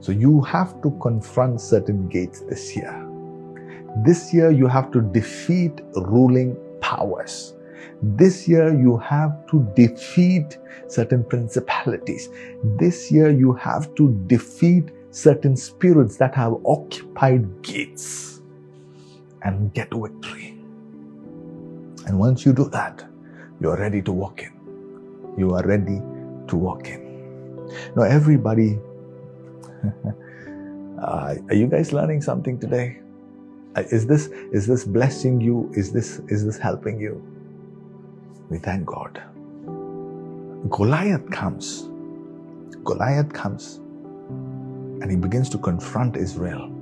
[0.00, 3.02] So you have to confront certain gates this year.
[4.04, 7.54] This year, you have to defeat ruling powers.
[8.02, 12.28] This year, you have to defeat certain principalities.
[12.78, 18.42] This year, you have to defeat certain spirits that have occupied gates
[19.42, 20.58] and get victory.
[22.06, 23.04] And once you do that,
[23.60, 24.52] you're ready to walk in.
[25.38, 26.00] You are ready
[26.48, 27.66] to walk in.
[27.96, 28.78] Now, everybody,
[31.02, 33.00] uh, are you guys learning something today?
[33.76, 35.70] Uh, is this is this blessing you?
[35.74, 37.22] Is this is this helping you?
[38.48, 39.22] We thank god.
[40.70, 41.90] Goliath comes.
[42.84, 43.76] Goliath comes.
[45.02, 46.72] And he begins to confront israel.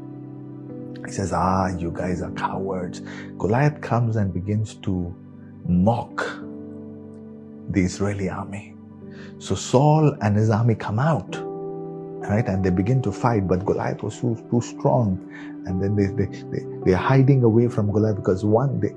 [1.05, 3.03] He says ah you guys are cowards.
[3.39, 5.13] Goliath comes and begins to
[5.67, 6.25] mock
[7.71, 8.77] the israeli army.
[9.39, 11.44] So saul and his army come out
[12.29, 15.19] right and they begin to fight but goliath was too, too strong
[15.67, 18.95] and then they, they, they, they're hiding away from Goliath because one, they,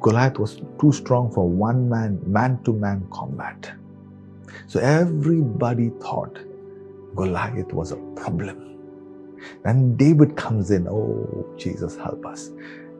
[0.00, 3.72] Goliath was too strong for one man, man to man combat.
[4.66, 6.38] So everybody thought
[7.14, 8.78] Goliath was a problem.
[9.64, 12.50] And David comes in, oh, Jesus, help us.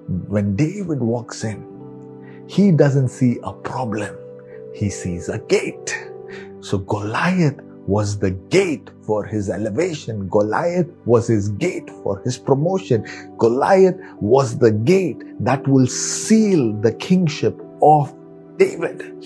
[0.06, 4.14] When David walks in, he doesn't see a problem,
[4.74, 6.08] he sees a gate.
[6.60, 10.28] So Goliath was the gate for his elevation.
[10.28, 13.06] Goliath was his gate for his promotion.
[13.38, 18.14] Goliath was the gate that will seal the kingship of
[18.56, 19.24] David.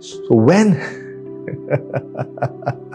[0.00, 0.74] So when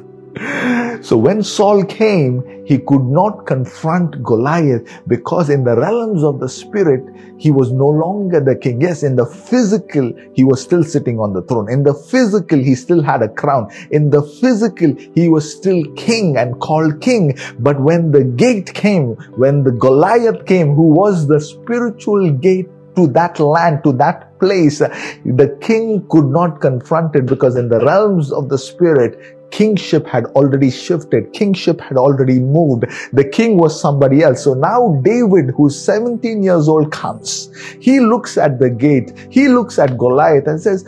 [1.02, 6.48] So when Saul came, he could not confront Goliath because in the realms of the
[6.48, 7.04] spirit,
[7.38, 8.82] he was no longer the king.
[8.82, 11.70] Yes, in the physical, he was still sitting on the throne.
[11.70, 13.70] In the physical, he still had a crown.
[13.92, 17.38] In the physical, he was still king and called king.
[17.60, 23.08] But when the gate came, when the Goliath came, who was the spiritual gate to
[23.08, 28.32] that land, to that place, the king could not confront it because in the realms
[28.32, 31.32] of the spirit, kingship had already shifted.
[31.34, 32.86] Kingship had already moved.
[33.14, 34.44] The king was somebody else.
[34.44, 37.50] So now David, who's 17 years old, comes.
[37.80, 39.14] He looks at the gate.
[39.30, 40.86] He looks at Goliath and says,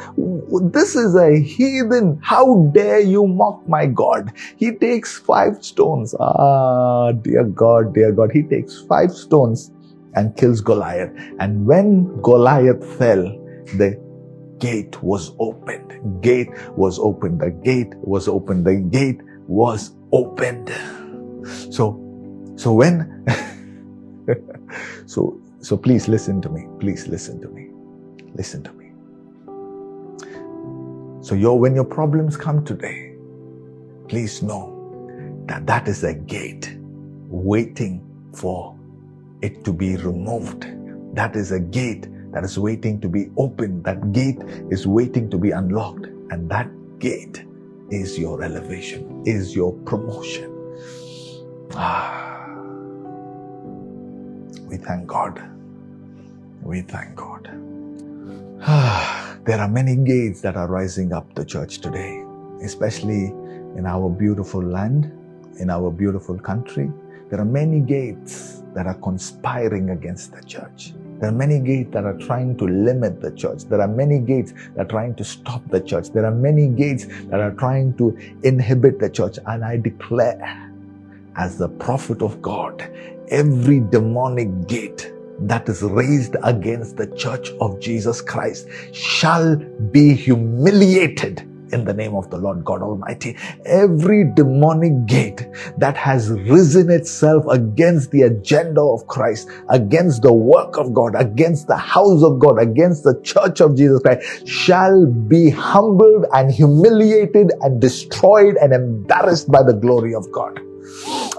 [0.63, 2.19] this is a heathen.
[2.21, 4.31] How dare you mock my God?
[4.57, 6.15] He takes five stones.
[6.19, 8.31] Ah, dear God, dear God.
[8.31, 9.71] He takes five stones
[10.13, 11.11] and kills Goliath.
[11.39, 13.23] And when Goliath fell,
[13.77, 13.97] the
[14.61, 16.21] gate was opened.
[16.21, 17.41] Gate was opened.
[17.41, 18.65] The gate was opened.
[18.65, 20.69] The gate was opened.
[21.71, 21.99] So,
[22.55, 23.25] so when,
[25.07, 26.67] so, so please listen to me.
[26.79, 27.69] Please listen to me.
[28.35, 28.91] Listen to me.
[31.21, 33.15] So your, when your problems come today,
[34.07, 34.77] please know
[35.47, 36.77] that that is a gate
[37.27, 38.77] waiting for
[39.41, 40.67] it to be removed.
[41.15, 43.83] That is a gate that is waiting to be opened.
[43.83, 46.05] That gate is waiting to be unlocked.
[46.31, 46.69] And that
[46.99, 47.43] gate
[47.89, 50.49] is your elevation, is your promotion.
[51.73, 52.47] Ah.
[54.67, 55.41] We thank God.
[56.63, 57.49] We thank God.
[58.61, 59.17] Ah.
[59.43, 62.23] There are many gates that are rising up the church today,
[62.63, 63.33] especially
[63.75, 65.11] in our beautiful land,
[65.57, 66.91] in our beautiful country.
[67.31, 70.93] There are many gates that are conspiring against the church.
[71.21, 73.65] There are many gates that are trying to limit the church.
[73.65, 76.09] There are many gates that are trying to stop the church.
[76.09, 79.37] There are many gates that are trying to inhibit the church.
[79.45, 80.71] And I declare,
[81.35, 82.81] as the prophet of God,
[83.29, 89.55] every demonic gate that is raised against the church of Jesus Christ shall
[89.91, 93.37] be humiliated in the name of the Lord God Almighty.
[93.65, 95.47] Every demonic gate
[95.77, 101.67] that has risen itself against the agenda of Christ, against the work of God, against
[101.67, 107.51] the house of God, against the church of Jesus Christ, shall be humbled and humiliated
[107.61, 110.59] and destroyed and embarrassed by the glory of God.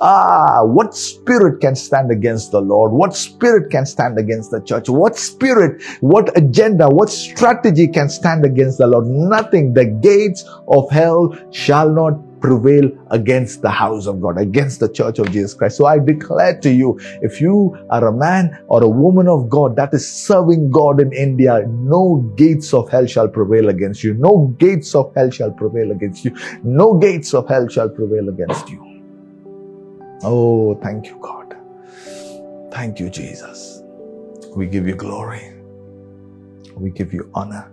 [0.04, 2.90] Ah, what spirit can stand against the Lord?
[2.90, 4.88] What spirit can stand against the church?
[4.88, 9.06] What spirit, what agenda, what strategy can stand against the Lord?
[9.06, 9.74] Nothing.
[9.74, 15.20] The gates of hell shall not prevail against the house of God, against the church
[15.20, 15.76] of Jesus Christ.
[15.76, 19.76] So I declare to you, if you are a man or a woman of God
[19.76, 24.14] that is serving God in India, no gates of hell shall prevail against you.
[24.14, 26.36] No gates of hell shall prevail against you.
[26.64, 28.91] No gates of hell shall prevail against you.
[30.24, 31.56] Oh, thank you, God.
[32.70, 33.82] Thank you, Jesus.
[34.54, 35.52] We give you glory.
[36.76, 37.72] We give you honor.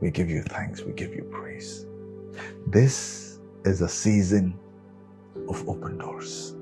[0.00, 0.82] We give you thanks.
[0.82, 1.86] We give you praise.
[2.68, 4.58] This is a season
[5.48, 6.54] of open doors.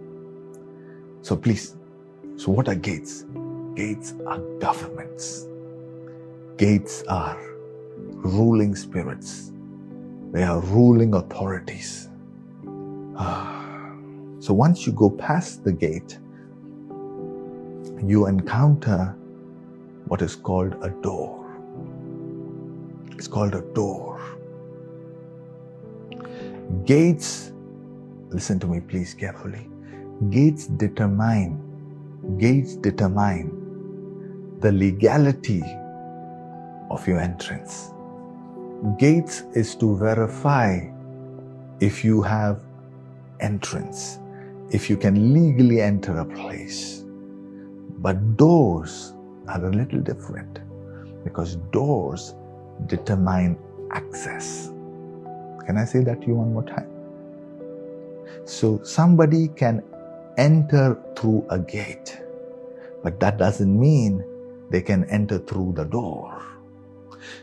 [1.23, 1.77] So please,
[2.37, 3.25] so what are gates?
[3.75, 5.47] Gates are governments.
[6.57, 7.39] Gates are
[7.97, 9.53] ruling spirits.
[10.33, 12.09] They are ruling authorities.
[13.17, 13.62] Ah.
[14.43, 16.19] So once you go past the gate,
[18.05, 19.15] you encounter
[20.09, 21.47] what is called a door.
[23.13, 24.21] It's called a door.
[26.85, 27.53] Gates,
[28.31, 29.71] listen to me please carefully.
[30.31, 31.63] Gates determine,
[32.37, 35.63] gates determine the legality
[36.91, 37.93] of your entrance.
[38.99, 40.81] Gates is to verify
[41.79, 42.61] if you have
[43.39, 44.19] entrance
[44.73, 47.05] if you can legally enter a place.
[47.99, 49.13] But doors
[49.47, 50.61] are a little different
[51.25, 52.35] because doors
[52.87, 53.59] determine
[53.93, 54.69] access.
[55.67, 56.89] Can I say that to you one more time?
[58.45, 59.85] So somebody can
[60.39, 62.19] enter through a gate,
[63.03, 64.25] but that doesn't mean
[64.71, 66.43] they can enter through the door.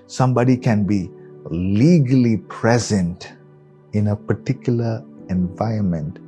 [0.08, 1.10] Somebody can be
[1.46, 3.32] legally present
[3.94, 6.20] in a particular environment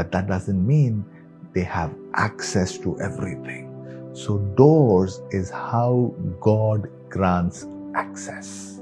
[0.00, 1.04] but that doesn't mean
[1.52, 3.66] they have access to everything.
[4.14, 8.80] So, doors is how God grants access.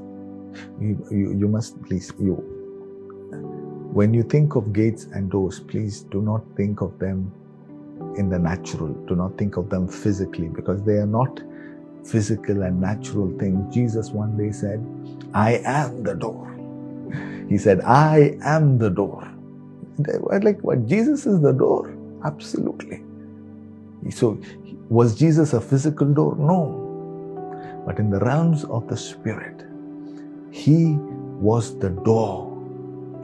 [0.80, 2.34] You, you, you must please, you,
[3.92, 7.32] when you think of gates and doors, please do not think of them
[8.16, 8.94] in the natural.
[9.08, 11.40] Do not think of them physically because they are not
[12.06, 13.74] physical and natural things.
[13.74, 14.78] Jesus one day said,
[15.34, 16.46] I am the door.
[17.48, 19.27] He said, I am the door.
[20.44, 20.86] Like what?
[20.86, 21.94] Jesus is the door?
[22.24, 23.04] Absolutely.
[24.10, 24.40] So,
[24.90, 26.36] was Jesus a physical door?
[26.36, 27.02] No.
[27.86, 29.64] But in the realms of the Spirit,
[30.52, 30.96] He
[31.40, 32.48] was the door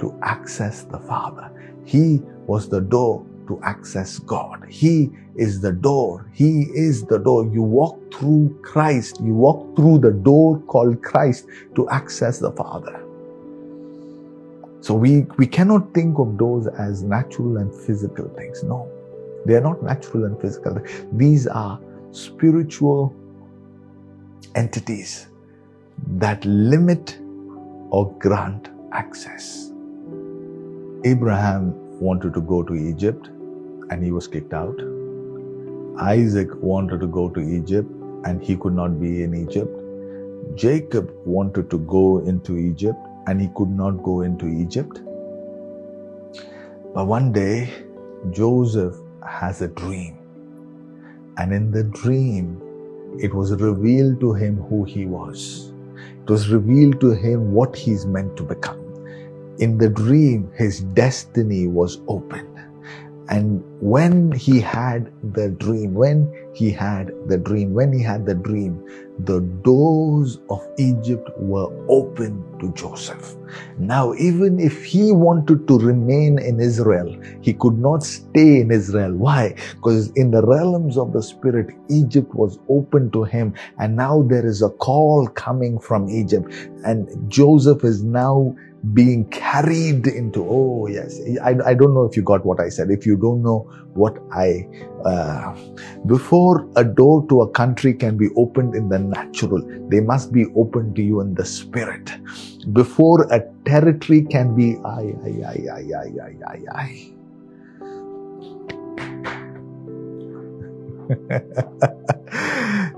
[0.01, 1.51] to access the Father.
[1.85, 4.67] He was the door to access God.
[4.69, 6.31] He is the door.
[6.33, 7.47] He is the door.
[7.47, 9.21] You walk through Christ.
[9.23, 11.47] You walk through the door called Christ
[11.77, 13.04] to access the Father.
[14.85, 18.63] So we, we cannot think of those as natural and physical things.
[18.63, 18.87] No,
[19.47, 20.79] they are not natural and physical.
[21.11, 21.81] These are
[22.11, 23.17] spiritual
[24.55, 25.29] entities
[26.19, 27.19] that limit
[27.89, 29.73] or grant access.
[31.07, 33.29] Abraham wanted to go to Egypt
[33.89, 34.79] and he was kicked out.
[35.99, 37.91] Isaac wanted to go to Egypt
[38.27, 39.75] and he could not be in Egypt.
[40.55, 45.01] Jacob wanted to go into Egypt and he could not go into Egypt.
[46.95, 47.69] But one day,
[48.31, 48.97] Joseph
[49.27, 50.19] has a dream.
[51.37, 52.61] And in the dream,
[53.19, 55.73] it was revealed to him who he was.
[56.23, 58.81] It was revealed to him what he's meant to become.
[59.59, 62.54] In the dream, his destiny was open.
[63.29, 68.35] And when he had the dream, when he had the dream, when he had the
[68.35, 68.83] dream,
[69.21, 73.37] the doors of Egypt were open to Joseph.
[73.79, 79.15] Now, even if he wanted to remain in Israel, he could not stay in Israel.
[79.15, 79.55] Why?
[79.77, 83.55] Because in the realms of the Spirit, Egypt was open to him.
[83.79, 86.53] And now there is a call coming from Egypt.
[86.85, 88.55] And Joseph is now
[88.93, 91.19] being carried into oh yes.
[91.43, 92.91] I, I don't know if you got what i said.
[92.91, 93.61] If you don't know
[93.95, 94.67] what i
[95.05, 95.55] uh,
[96.07, 100.47] before a door to a country can be opened in the natural they must be
[100.57, 102.13] open to you in the spirit.
[102.73, 107.11] Before a territory can be I, I, I, I, I, I, I,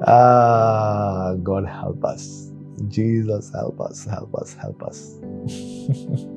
[0.06, 2.45] ah god help us
[2.88, 5.18] jesus help us help us help us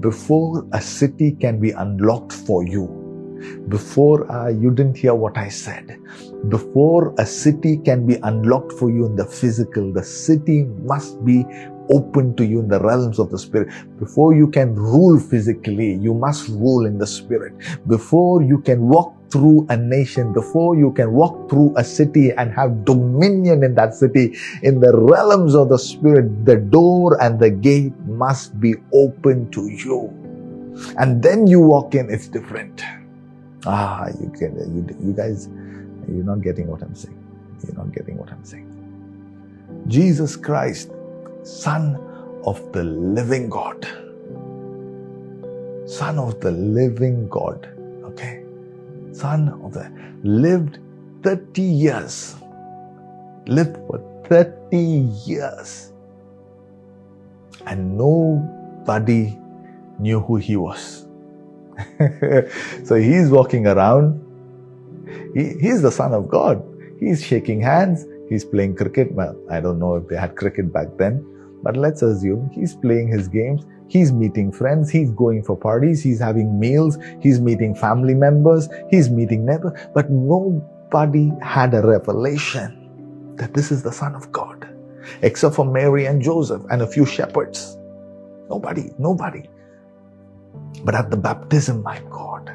[0.00, 2.86] before a city can be unlocked for you,
[3.68, 5.98] before uh, you didn't hear what I said,
[6.48, 11.44] before a city can be unlocked for you in the physical, the city must be
[11.90, 13.68] open to you in the realms of the spirit.
[13.98, 17.54] Before you can rule physically, you must rule in the spirit.
[17.88, 22.52] Before you can walk through a nation, before you can walk through a city and
[22.52, 27.50] have dominion in that city, in the realms of the spirit, the door and the
[27.50, 30.12] gate must be open to you.
[30.98, 32.82] And then you walk in, it's different.
[33.64, 35.48] Ah, you get you, you guys,
[36.08, 37.18] you're not getting what I'm saying.
[37.64, 38.68] You're not getting what I'm saying.
[39.88, 40.90] Jesus Christ,
[41.42, 41.96] Son
[42.44, 43.86] of the living God.
[45.86, 47.68] Son of the living God.
[49.12, 49.90] Son of the
[50.22, 50.78] lived
[51.22, 52.36] 30 years.
[53.46, 54.76] Lived for 30
[55.26, 55.92] years.
[57.66, 59.38] And nobody
[59.98, 61.06] knew who he was.
[62.84, 64.20] so he's walking around.
[65.34, 66.62] He, he's the son of God.
[66.98, 68.06] He's shaking hands.
[68.28, 69.12] He's playing cricket.
[69.12, 71.24] Well, I don't know if they had cricket back then,
[71.62, 73.64] but let's assume he's playing his games.
[73.92, 79.10] He's meeting friends, he's going for parties, he's having meals, he's meeting family members, he's
[79.10, 84.66] meeting neighbors, but nobody had a revelation that this is the Son of God,
[85.20, 87.76] except for Mary and Joseph and a few shepherds.
[88.48, 89.46] Nobody, nobody.
[90.84, 92.50] But at the baptism, my God,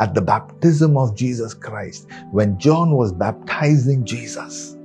[0.00, 4.78] at the baptism of Jesus Christ, when John was baptizing Jesus,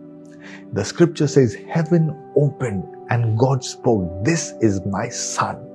[0.74, 5.70] the scripture says, Heaven opened and God spoke, This is my son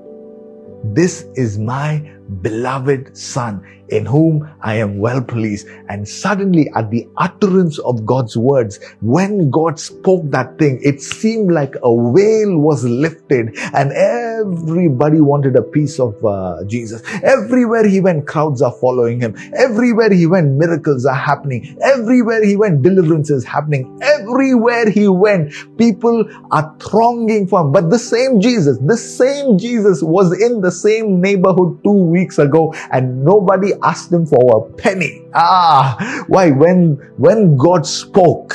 [0.85, 2.11] this is my
[2.43, 5.67] beloved Son, in whom I am well pleased.
[5.89, 11.51] And suddenly, at the utterance of God's words, when God spoke that thing, it seemed
[11.53, 17.03] like a veil was lifted, and everybody wanted a piece of uh, Jesus.
[17.23, 19.35] Everywhere he went, crowds are following him.
[19.57, 21.79] Everywhere he went, miracles are happening.
[21.83, 23.99] Everywhere he went, deliverance is happening.
[24.03, 27.73] Everywhere he went, people are thronging for him.
[27.73, 32.39] But the same Jesus, the same Jesus was in the same neighborhood two weeks weeks
[32.39, 35.23] ago and nobody asked him for a penny.
[35.35, 36.51] Ah, why?
[36.51, 38.55] When, when God spoke,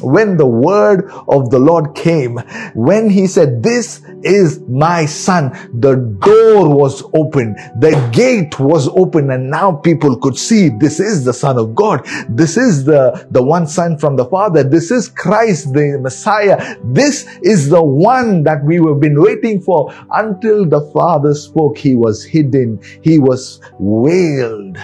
[0.00, 2.36] when the word of the Lord came,
[2.74, 9.30] when he said, this is my son, the door was open, the gate was open,
[9.30, 12.04] and now people could see this is the son of God.
[12.28, 14.62] This is the, the one son from the father.
[14.62, 16.76] This is Christ, the Messiah.
[16.84, 21.78] This is the one that we have been waiting for until the father spoke.
[21.78, 22.80] He was hidden.
[23.02, 24.76] He was veiled.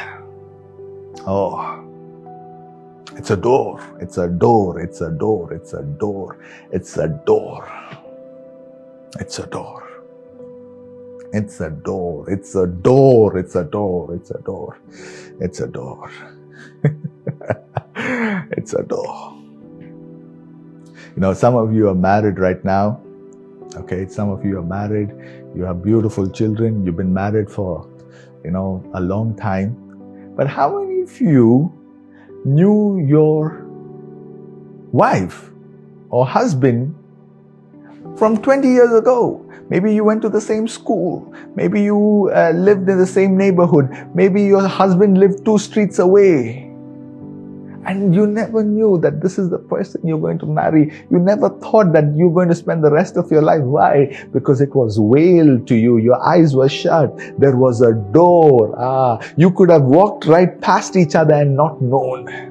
[1.27, 1.82] Oh.
[3.17, 3.81] It's a door.
[4.01, 4.81] It's a door.
[4.81, 5.53] It's a door.
[5.53, 6.39] It's a door.
[6.73, 7.69] It's a door.
[9.21, 9.83] It's a door.
[11.33, 12.31] It's a door.
[12.31, 13.39] It's a door.
[13.39, 14.15] It's a door.
[14.15, 14.79] It's a door.
[15.41, 16.11] It's a door.
[18.57, 19.35] it's a door.
[21.15, 23.01] You know, some of you are married right now.
[23.77, 25.11] Okay, some of you are married.
[25.55, 26.85] You have beautiful children.
[26.85, 27.87] You've been married for,
[28.45, 29.77] you know, a long time.
[30.35, 31.73] But how many of you
[32.45, 33.65] knew your
[34.93, 35.51] wife
[36.11, 36.95] or husband
[38.17, 39.45] from 20 years ago.
[39.69, 41.33] Maybe you went to the same school.
[41.55, 43.89] Maybe you uh, lived in the same neighborhood.
[44.15, 46.72] Maybe your husband lived two streets away.
[47.85, 50.93] And you never knew that this is the person you're going to marry.
[51.11, 53.63] You never thought that you're going to spend the rest of your life.
[53.63, 54.25] Why?
[54.33, 55.99] Because it was veiled to you.
[55.99, 57.17] Your eyes were shut.
[57.39, 58.75] There was a door.
[58.79, 62.51] Ah, you could have walked right past each other and not known.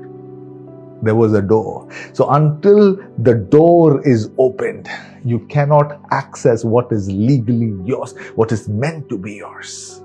[1.01, 1.87] There was a door.
[2.13, 4.89] So until the door is opened,
[5.23, 10.03] you cannot access what is legally yours, what is meant to be yours.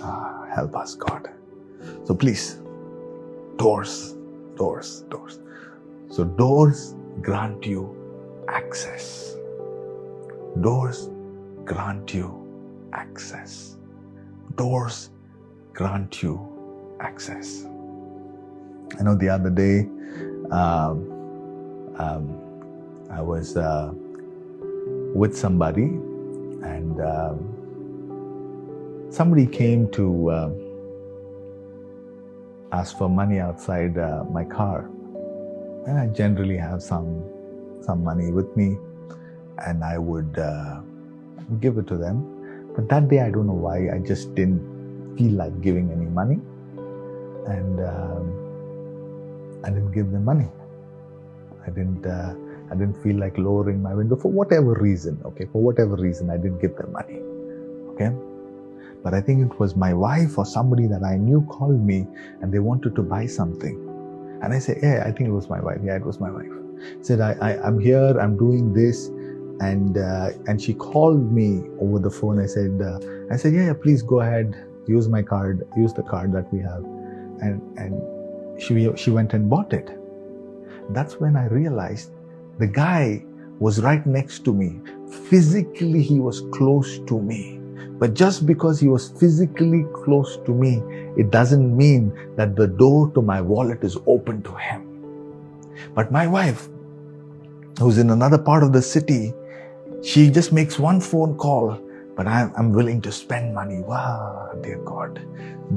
[0.00, 1.30] Ah, help us, God.
[2.04, 2.60] So please,
[3.56, 4.16] doors
[4.56, 5.38] doors, doors.
[6.10, 7.96] So doors grant you
[8.48, 9.36] access.
[10.60, 11.10] Doors
[11.64, 12.38] grant you
[12.92, 13.76] access.
[14.56, 15.10] Doors
[15.72, 16.48] grant you
[17.00, 17.64] access.
[18.98, 19.88] I know the other day,
[20.50, 21.08] um,
[21.98, 22.38] um,
[23.10, 23.92] I was uh,
[25.14, 30.30] with somebody, and um, somebody came to.
[30.30, 30.50] Uh,
[32.72, 34.88] ask for money outside uh, my car.
[35.86, 37.22] And I generally have some
[37.82, 38.76] some money with me,
[39.66, 40.80] and I would uh,
[41.60, 42.22] give it to them.
[42.74, 44.62] But that day, I don't know why, I just didn't
[45.18, 46.38] feel like giving any money,
[47.46, 48.24] and um,
[49.64, 50.48] I didn't give them money.
[51.66, 52.06] I didn't.
[52.06, 52.34] Uh,
[52.70, 55.20] I didn't feel like lowering my window for whatever reason.
[55.26, 57.20] Okay, for whatever reason, I didn't give them money.
[57.92, 58.31] Okay.
[59.02, 62.06] But I think it was my wife or somebody that I knew called me
[62.40, 63.76] and they wanted to buy something.
[64.42, 65.78] And I said, Yeah, I think it was my wife.
[65.82, 66.50] Yeah, it was my wife.
[67.00, 69.08] Said, I, I, am here, I'm doing this.
[69.60, 72.40] And uh, and she called me over the phone.
[72.40, 72.98] I said, uh,
[73.30, 74.56] I said, yeah, yeah, please go ahead,
[74.88, 76.82] use my card, use the card that we have.
[77.40, 79.96] And and she she went and bought it.
[80.90, 82.10] That's when I realized
[82.58, 83.24] the guy
[83.60, 84.80] was right next to me.
[85.28, 87.61] Physically, he was close to me
[88.02, 90.82] but just because he was physically close to me,
[91.16, 94.80] it doesn't mean that the door to my wallet is open to him.
[95.94, 96.68] But my wife,
[97.78, 99.32] who's in another part of the city,
[100.02, 101.80] she just makes one phone call,
[102.16, 103.78] but I'm, willing to spend money.
[103.78, 105.24] Wow, dear God.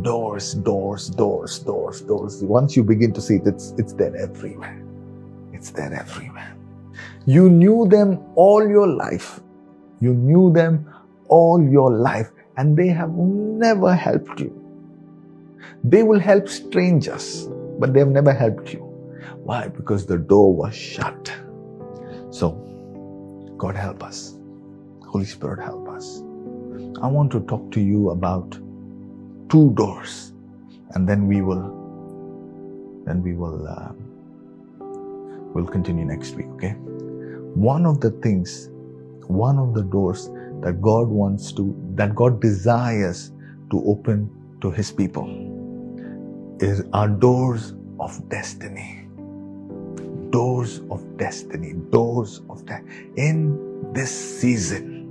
[0.02, 2.44] Doors, doors, doors, doors, doors.
[2.44, 4.84] Once you begin to see it, it's, it's there everywhere.
[5.54, 6.56] It's there everywhere.
[7.28, 9.42] You knew them all your life.
[10.02, 10.92] You knew them
[11.36, 14.52] all your life and they have never helped you.
[15.84, 17.48] They will help strangers,
[17.80, 18.80] but they have never helped you.
[19.44, 19.68] Why?
[19.68, 21.32] Because the door was shut.
[22.30, 22.52] So,
[23.58, 24.36] God help us.
[25.06, 26.22] Holy Spirit help us.
[27.02, 28.58] I want to talk to you about
[29.50, 30.32] two doors
[30.94, 31.66] and then we will
[33.06, 33.92] then we will uh,
[35.54, 36.72] we'll continue next week okay
[37.68, 38.70] one of the things
[39.28, 40.30] one of the doors
[40.66, 43.32] that God wants to, that God desires
[43.70, 45.28] to open to His people
[46.60, 49.08] is our doors of destiny.
[50.32, 52.84] Doors of destiny, doors of that.
[53.16, 54.10] In this
[54.42, 55.06] season,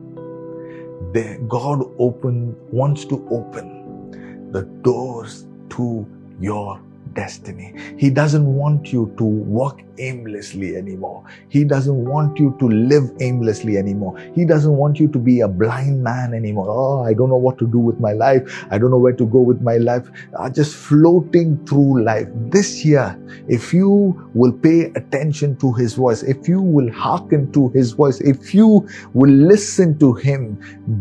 [1.12, 6.04] the, God open wants to open the doors to
[6.40, 6.80] your
[7.14, 7.74] destiny.
[7.96, 11.24] He doesn't want you to walk aimlessly anymore.
[11.48, 14.18] He doesn't want you to live aimlessly anymore.
[14.34, 16.66] He doesn't want you to be a blind man anymore.
[16.68, 18.66] Oh, I don't know what to do with my life.
[18.70, 20.08] I don't know where to go with my life.
[20.36, 22.28] Uh, just floating through life.
[22.50, 27.68] This year, if you will pay attention to His voice, if you will hearken to
[27.70, 30.58] His voice, if you will listen to Him,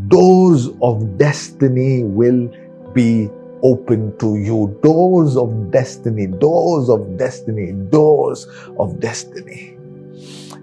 [0.07, 2.49] doors of destiny will
[2.93, 3.29] be
[3.63, 4.77] open to you.
[4.83, 8.47] Doors of destiny, doors of destiny, doors
[8.77, 9.77] of destiny.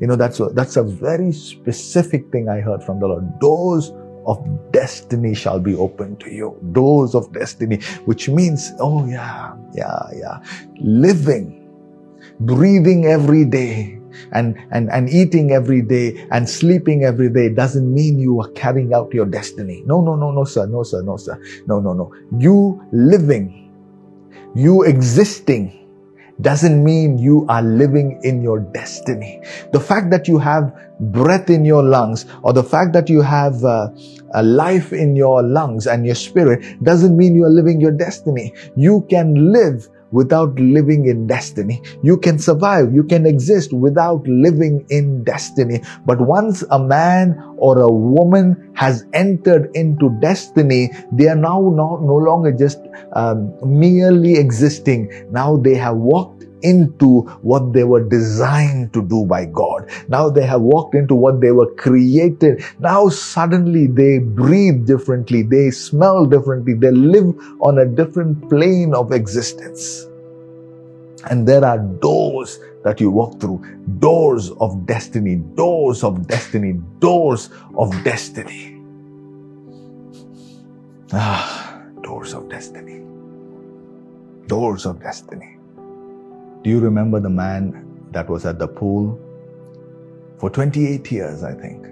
[0.01, 3.39] You know, that's a, that's a very specific thing I heard from the Lord.
[3.41, 3.93] Doors
[4.27, 6.57] of destiny shall be open to you.
[6.73, 10.43] Doors of destiny, which means, oh yeah, yeah, yeah.
[10.81, 11.69] Living,
[12.41, 14.00] breathing every day,
[14.33, 18.93] and, and, and eating every day and sleeping every day doesn't mean you are carrying
[18.95, 19.83] out your destiny.
[19.87, 20.67] No, no, no, no, sir.
[20.67, 21.03] No, sir.
[21.03, 21.41] No, sir.
[21.67, 22.13] No, no, no.
[22.39, 23.73] You living,
[24.55, 25.77] you existing
[26.41, 29.41] doesn't mean you are living in your destiny.
[29.73, 33.63] The fact that you have breath in your lungs or the fact that you have
[33.65, 33.91] uh,
[34.35, 38.55] a life in your lungs and your spirit doesn't mean you are living your destiny.
[38.77, 41.83] You can live without living in destiny.
[42.03, 45.83] You can survive, you can exist without living in destiny.
[46.07, 52.03] But once a man or a woman has entered into destiny, they are now not,
[52.03, 52.81] no longer just
[53.13, 55.29] um, merely existing.
[55.31, 59.91] Now they have walked into what they were designed to do by God.
[60.09, 62.65] Now they have walked into what they were created.
[62.79, 69.13] Now suddenly they breathe differently, they smell differently, they live on a different plane of
[69.13, 70.07] existence.
[71.31, 73.63] And there are doors that you walk through,
[73.99, 78.81] doors of destiny, doors of destiny, doors of destiny.
[81.13, 83.03] Ah, doors of destiny.
[84.47, 85.60] Doors of destiny.
[86.63, 89.19] Do you remember the man that was at the pool
[90.37, 91.87] for 28 years, I think?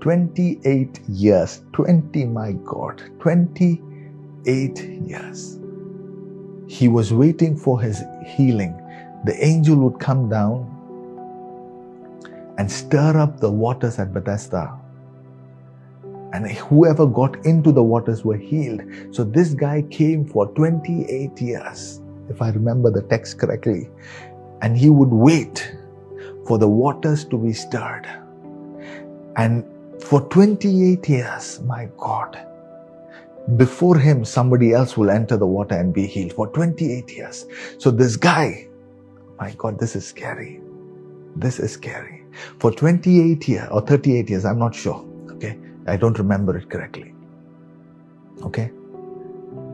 [0.00, 1.62] 28 years.
[1.72, 3.00] 20, my God.
[3.20, 5.60] 28 years.
[6.66, 8.76] He was waiting for his healing.
[9.24, 10.72] The angel would come down
[12.58, 14.76] and stir up the waters at Bethesda.
[16.32, 18.80] And whoever got into the waters were healed.
[19.12, 23.88] So this guy came for 28 years if I remember the text correctly.
[24.62, 25.74] And he would wait
[26.46, 28.06] for the waters to be stirred.
[29.36, 29.64] And
[30.02, 32.38] for 28 years, my God,
[33.56, 37.46] before him, somebody else will enter the water and be healed for 28 years.
[37.78, 38.68] So this guy,
[39.38, 40.60] my God, this is scary.
[41.36, 42.24] This is scary.
[42.58, 45.06] For 28 years or 38 years, I'm not sure.
[45.32, 45.58] Okay.
[45.86, 47.14] I don't remember it correctly.
[48.42, 48.70] Okay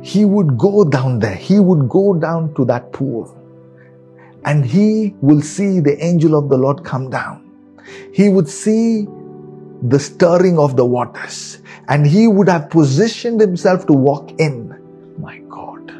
[0.02, 1.34] he would go down there.
[1.34, 3.38] He would go down to that pool
[4.44, 7.48] and he will see the angel of the Lord come down.
[8.12, 9.06] He would see
[9.82, 14.74] the stirring of the waters and he would have positioned himself to walk in.
[15.18, 15.90] My God.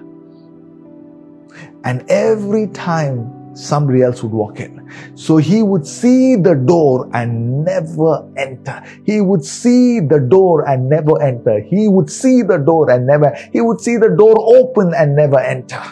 [1.84, 4.90] And every time somebody else would walk in.
[5.14, 8.82] So he would see the door and never enter.
[9.04, 11.60] He would see the door and never enter.
[11.60, 15.38] He would see the door and never, he would see the door open and never
[15.38, 15.82] enter.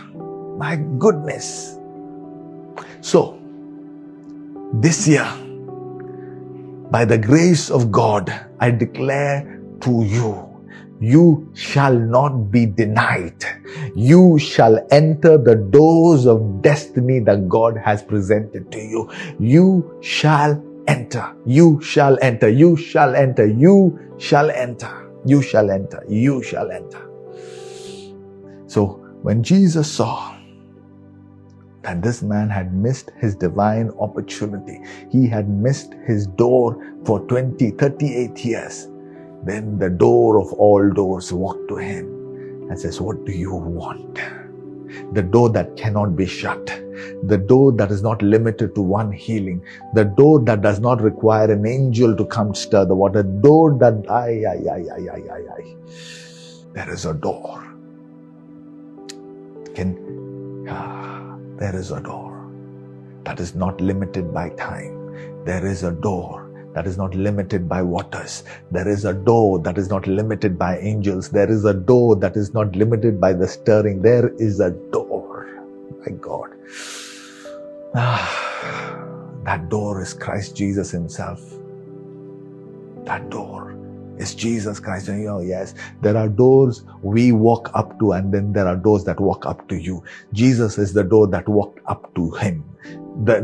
[0.56, 1.78] My goodness.
[3.00, 3.38] So,
[4.74, 5.26] this year,
[6.90, 10.49] by the grace of God, I declare to you
[11.00, 13.42] you shall not be denied.
[13.96, 19.10] You shall enter the doors of destiny that God has presented to you.
[19.38, 21.34] You shall enter.
[21.46, 22.50] You shall enter.
[22.50, 23.46] You shall enter.
[23.46, 25.10] You shall enter.
[25.24, 26.04] You shall enter.
[26.06, 27.08] You shall enter.
[28.66, 30.36] So when Jesus saw
[31.82, 37.70] that this man had missed his divine opportunity, he had missed his door for 20,
[37.70, 38.89] 38 years
[39.44, 42.06] then the door of all doors walked to him
[42.70, 44.20] and says, What do you want?
[45.12, 46.66] The door that cannot be shut,
[47.22, 49.62] the door that is not limited to one healing,
[49.94, 54.04] the door that does not require an angel to come stir the water, door that,
[54.10, 55.76] ay, ay, ay, ay, ay, ay, ay.
[56.72, 57.64] There is a door.
[59.74, 62.50] Can, ah, there is a door
[63.24, 65.44] that is not limited by time.
[65.44, 68.44] There is a door that is not limited by waters.
[68.70, 71.28] There is a door that is not limited by angels.
[71.28, 74.02] There is a door that is not limited by the stirring.
[74.02, 75.48] There is a door.
[76.06, 76.50] My God.
[77.94, 79.04] Ah,
[79.44, 81.40] that door is Christ Jesus Himself.
[83.04, 83.76] That door
[84.18, 85.08] is Jesus Christ.
[85.08, 88.76] And you know, yes, there are doors we walk up to, and then there are
[88.76, 90.04] doors that walk up to you.
[90.32, 92.64] Jesus is the door that walked up to Him.
[93.24, 93.40] The,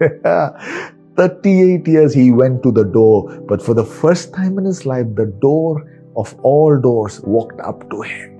[0.00, 4.86] the 38 years he went to the door, but for the first time in his
[4.86, 5.84] life, the door
[6.16, 8.38] of all doors walked up to him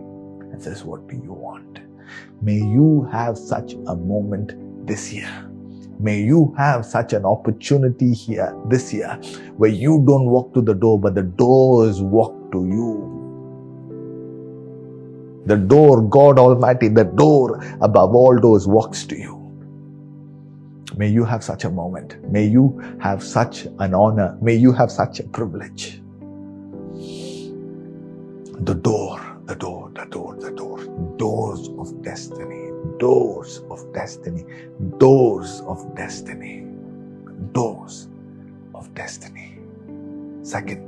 [0.52, 1.80] and says, What do you want?
[2.40, 4.52] May you have such a moment
[4.86, 5.28] this year.
[5.98, 9.14] May you have such an opportunity here this year
[9.56, 13.14] where you don't walk to the door, but the doors walk to you.
[15.46, 19.37] The door, God Almighty, the door above all doors walks to you
[20.98, 22.16] May you have such a moment.
[22.28, 24.36] May you have such an honor.
[24.42, 26.02] May you have such a privilege.
[28.66, 30.84] The door, the door, the door, the door.
[31.16, 32.72] Doors of destiny.
[32.98, 34.44] Doors of destiny.
[34.98, 36.66] Doors of destiny.
[37.52, 38.08] Doors
[38.74, 39.60] of destiny.
[40.42, 40.82] Second,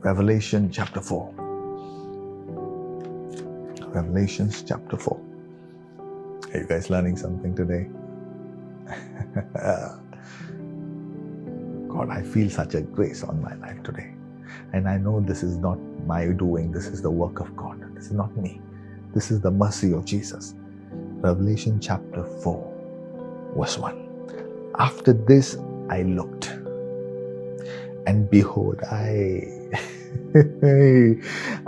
[0.00, 1.34] Revelation chapter 4.
[3.88, 5.20] Revelations chapter 4.
[6.54, 7.86] Are you guys learning something today?
[11.88, 14.14] God, I feel such a grace on my life today.
[14.72, 17.94] And I know this is not my doing, this is the work of God.
[17.94, 18.60] This is not me.
[19.14, 20.54] This is the mercy of Jesus.
[21.06, 24.72] Revelation chapter 4, verse 1.
[24.78, 25.56] After this
[25.90, 26.48] I looked,
[28.06, 29.42] and behold, I.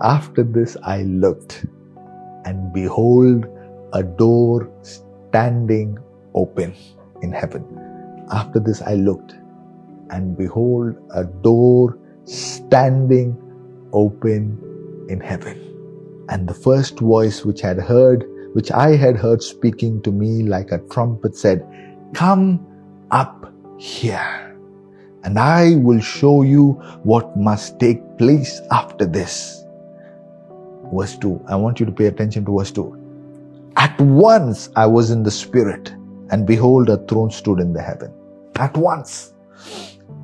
[0.00, 1.66] After this I looked,
[2.44, 3.46] and behold,
[3.92, 5.98] a door standing
[6.34, 6.74] open
[7.22, 7.64] in heaven.
[8.30, 9.36] After this I looked,
[10.10, 13.36] and behold, a door standing
[13.92, 14.58] open
[15.08, 15.64] in heaven.
[16.28, 20.72] And the first voice which had heard, which I had heard speaking to me like
[20.72, 21.66] a trumpet said,
[22.14, 22.66] Come
[23.10, 24.56] up here,
[25.24, 29.64] and I will show you what must take place after this.
[30.92, 31.44] Verse 2.
[31.48, 33.72] I want you to pay attention to verse 2.
[33.76, 35.94] At once I was in the Spirit,
[36.30, 38.12] and behold, a throne stood in the heaven.
[38.56, 39.34] At once.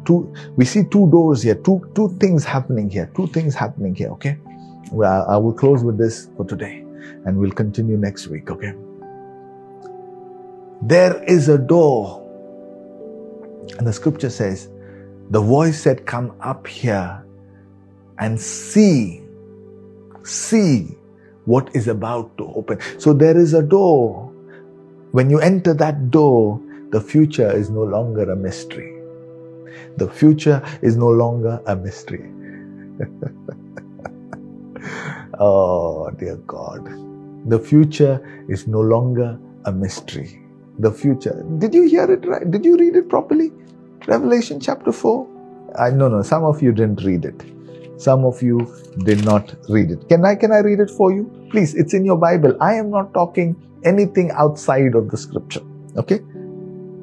[0.05, 4.11] Two, we see two doors here, two, two things happening here, two things happening here,
[4.11, 4.37] okay?
[4.93, 6.85] Well, I will close with this for today
[7.25, 8.75] and we'll continue next week, okay?
[10.83, 12.21] There is a door.
[13.79, 14.69] And the scripture says,
[15.31, 17.25] the voice said, Come up here
[18.19, 19.23] and see,
[20.23, 20.97] see
[21.47, 22.79] what is about to open.
[22.99, 24.24] So there is a door.
[25.15, 26.61] When you enter that door,
[26.91, 29.01] the future is no longer a mystery.
[29.97, 32.29] The future is no longer a mystery.
[35.39, 36.85] oh, dear God.
[37.49, 40.43] The future is no longer a mystery.
[40.81, 41.47] The future.
[41.59, 42.51] Did you hear it right?
[42.51, 43.53] Did you read it properly?
[44.09, 45.29] Revelation chapter 4?
[45.79, 47.41] I no no, some of you didn't read it.
[47.99, 48.67] Some of you
[49.05, 50.09] did not read it.
[50.09, 51.31] Can I can I read it for you?
[51.53, 52.57] Please, it's in your Bible.
[52.61, 53.55] I am not talking
[53.85, 55.63] anything outside of the scripture.
[55.97, 56.21] Okay?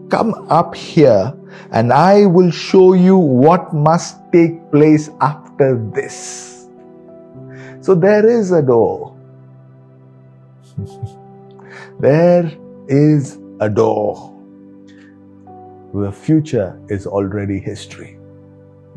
[0.10, 1.34] Come up here
[1.72, 6.68] and I will show you what must take place after this.
[7.82, 9.16] So there is a door.
[12.00, 12.52] there
[12.88, 14.28] is a door.
[15.94, 18.18] The future is already history.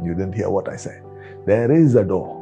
[0.03, 1.03] You didn't hear what I said.
[1.47, 2.41] There is a door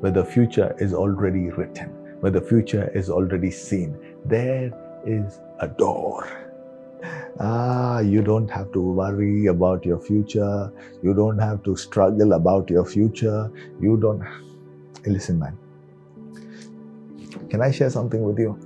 [0.00, 1.88] where the future is already written,
[2.20, 3.96] where the future is already seen.
[4.24, 4.72] There
[5.04, 6.28] is a door.
[7.40, 10.72] Ah, you don't have to worry about your future.
[11.02, 13.50] You don't have to struggle about your future.
[13.80, 14.22] You don't.
[15.04, 15.58] Listen, man.
[17.50, 18.58] Can I share something with you?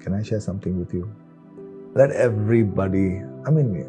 [0.00, 1.10] Can I share something with you?
[1.94, 3.84] Let everybody, I mean,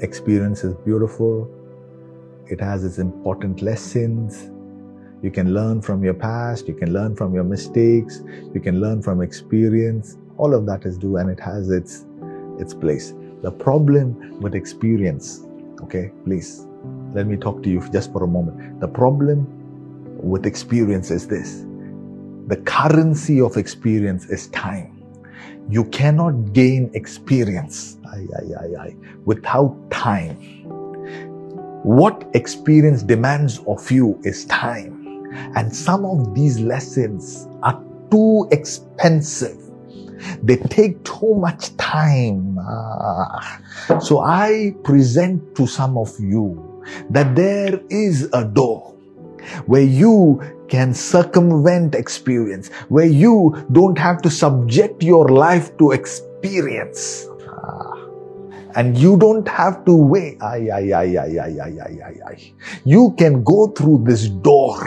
[0.00, 1.48] experience is beautiful.
[2.46, 4.50] It has its important lessons.
[5.22, 6.68] You can learn from your past.
[6.68, 8.22] You can learn from your mistakes.
[8.54, 10.16] You can learn from experience.
[10.40, 12.06] All of that is due and it has its,
[12.58, 13.12] its place.
[13.42, 15.42] The problem with experience,
[15.82, 16.66] okay, please,
[17.12, 18.80] let me talk to you just for a moment.
[18.80, 19.46] The problem
[20.18, 21.66] with experience is this
[22.46, 24.96] the currency of experience is time.
[25.68, 30.36] You cannot gain experience aye, aye, aye, without time.
[31.82, 34.96] What experience demands of you is time.
[35.54, 37.78] And some of these lessons are
[38.10, 39.69] too expensive
[40.42, 42.58] they take too much time.
[42.58, 43.60] Ah.
[44.00, 48.94] So I present to some of you that there is a door
[49.66, 57.26] where you can circumvent experience, where you don't have to subject your life to experience.
[57.48, 57.96] Ah.
[58.76, 60.38] And you don't have to wait.
[60.42, 62.52] Ay, ay, ay, ay, ay, ay, ay, ay, ay.
[62.84, 64.78] You can go through this door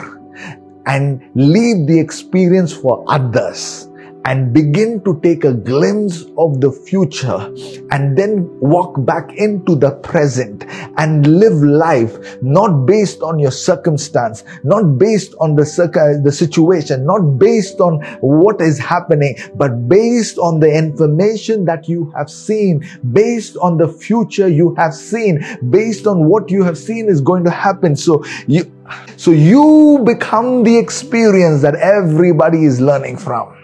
[0.86, 3.88] and leave the experience for others
[4.24, 7.52] and begin to take a glimpse of the future
[7.90, 10.64] and then walk back into the present
[10.96, 17.04] and live life not based on your circumstance, not based on the, circ- the situation,
[17.04, 22.86] not based on what is happening, but based on the information that you have seen,
[23.12, 27.44] based on the future you have seen, based on what you have seen is going
[27.44, 27.94] to happen.
[27.94, 28.70] So you,
[29.16, 33.63] so you become the experience that everybody is learning from.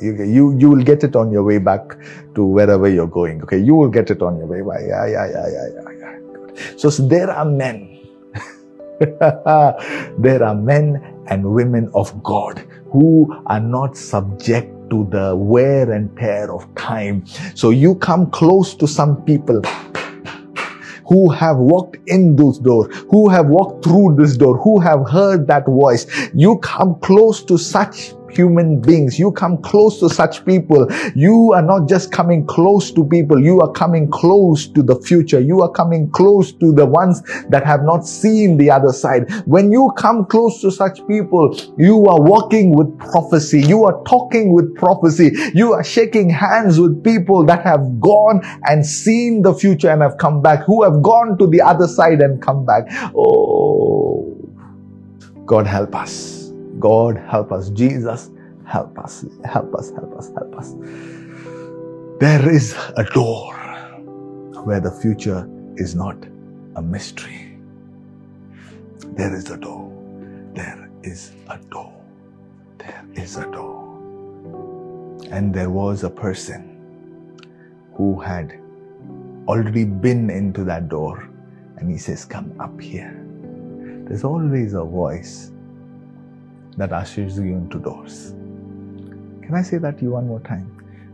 [0.00, 1.96] You, you, you will get it on your way back
[2.34, 3.42] to wherever you're going.
[3.42, 3.58] Okay.
[3.58, 4.86] You will get it on your way back.
[4.86, 5.90] Yeah, yeah, yeah, yeah, yeah.
[5.98, 6.76] yeah.
[6.76, 7.90] So, so there are men.
[9.00, 12.58] there are men and women of God
[12.90, 17.26] who are not subject to the wear and tear of time.
[17.54, 19.62] So you come close to some people
[21.06, 25.46] who have walked in those doors, who have walked through this door, who have heard
[25.48, 26.06] that voice.
[26.34, 29.18] You come close to such human beings.
[29.18, 30.86] You come close to such people.
[31.14, 33.42] You are not just coming close to people.
[33.42, 35.40] You are coming close to the future.
[35.40, 39.30] You are coming close to the ones that have not seen the other side.
[39.46, 43.60] When you come close to such people, you are walking with prophecy.
[43.62, 45.32] You are talking with prophecy.
[45.54, 50.18] You are shaking hands with people that have gone and seen the future and have
[50.18, 52.84] come back, who have gone to the other side and come back.
[53.16, 54.36] Oh,
[55.46, 56.43] God help us.
[56.84, 57.70] God help us.
[57.70, 58.30] Jesus
[58.66, 59.24] help us.
[59.42, 60.74] Help us, help us, help us.
[62.20, 63.54] There is a door
[64.64, 66.18] where the future is not
[66.76, 67.56] a mystery.
[69.16, 69.90] There is a door.
[70.52, 71.94] There is a door.
[72.76, 73.82] There is a door.
[75.30, 77.40] And there was a person
[77.94, 78.60] who had
[79.48, 81.30] already been into that door
[81.78, 83.26] and he says, Come up here.
[84.06, 85.50] There's always a voice
[86.76, 88.34] that ushers you into doors.
[89.42, 90.70] Can I say that to you one more time?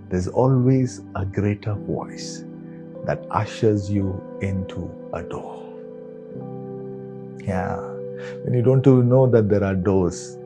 [0.09, 2.45] There's always a greater voice
[3.07, 5.57] that ushers you into a door.
[7.45, 7.77] Yeah.
[8.45, 10.37] When you don't even know that there are doors,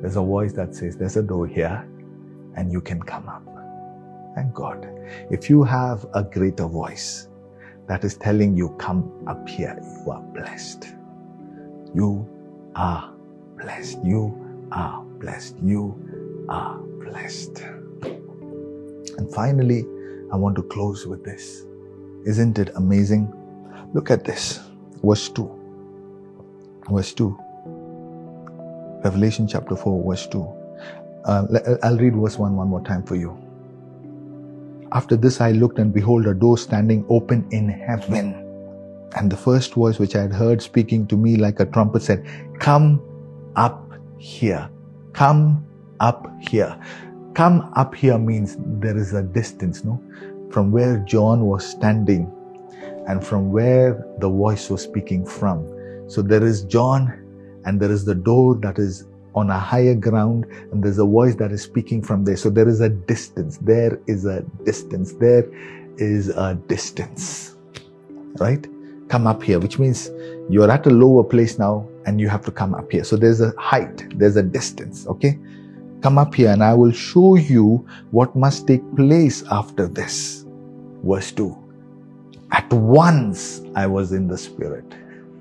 [0.00, 1.86] there's a voice that says, There's a door here,
[2.56, 3.42] and you can come up.
[4.34, 4.88] Thank God.
[5.30, 7.28] If you have a greater voice
[7.86, 10.88] that is telling you, Come up here, you are blessed.
[11.94, 12.28] You
[12.74, 13.12] are
[13.58, 13.98] blessed.
[14.04, 14.39] You
[14.72, 15.56] are blessed.
[15.62, 15.94] You
[16.48, 17.62] are blessed.
[19.18, 19.84] And finally,
[20.32, 21.64] I want to close with this.
[22.24, 23.32] Isn't it amazing?
[23.94, 24.60] Look at this.
[25.02, 25.50] Verse 2.
[26.90, 27.38] Verse 2.
[29.04, 30.42] Revelation chapter 4, verse 2.
[31.24, 31.46] Uh,
[31.82, 33.36] I'll read verse 1 one more time for you.
[34.92, 38.34] After this, I looked, and behold, a door standing open in heaven.
[39.16, 42.26] And the first voice which I had heard speaking to me like a trumpet said,
[42.58, 43.00] Come
[43.56, 43.89] up
[44.20, 44.70] here.
[45.14, 45.66] Come
[45.98, 46.78] up here.
[47.34, 50.00] Come up here means there is a distance, no?
[50.50, 52.30] From where John was standing
[53.08, 55.66] and from where the voice was speaking from.
[56.08, 57.08] So there is John
[57.64, 61.36] and there is the door that is on a higher ground and there's a voice
[61.36, 62.36] that is speaking from there.
[62.36, 63.58] So there is a distance.
[63.58, 65.12] There is a distance.
[65.14, 65.48] There
[65.96, 67.56] is a distance.
[68.38, 68.66] Right?
[69.08, 70.10] Come up here, which means
[70.50, 73.04] you're at a lower place now and you have to come up here.
[73.04, 75.38] So there's a height, there's a distance, okay?
[76.02, 80.44] Come up here and I will show you what must take place after this.
[81.04, 81.56] Verse 2.
[82.52, 84.84] At once I was in the Spirit.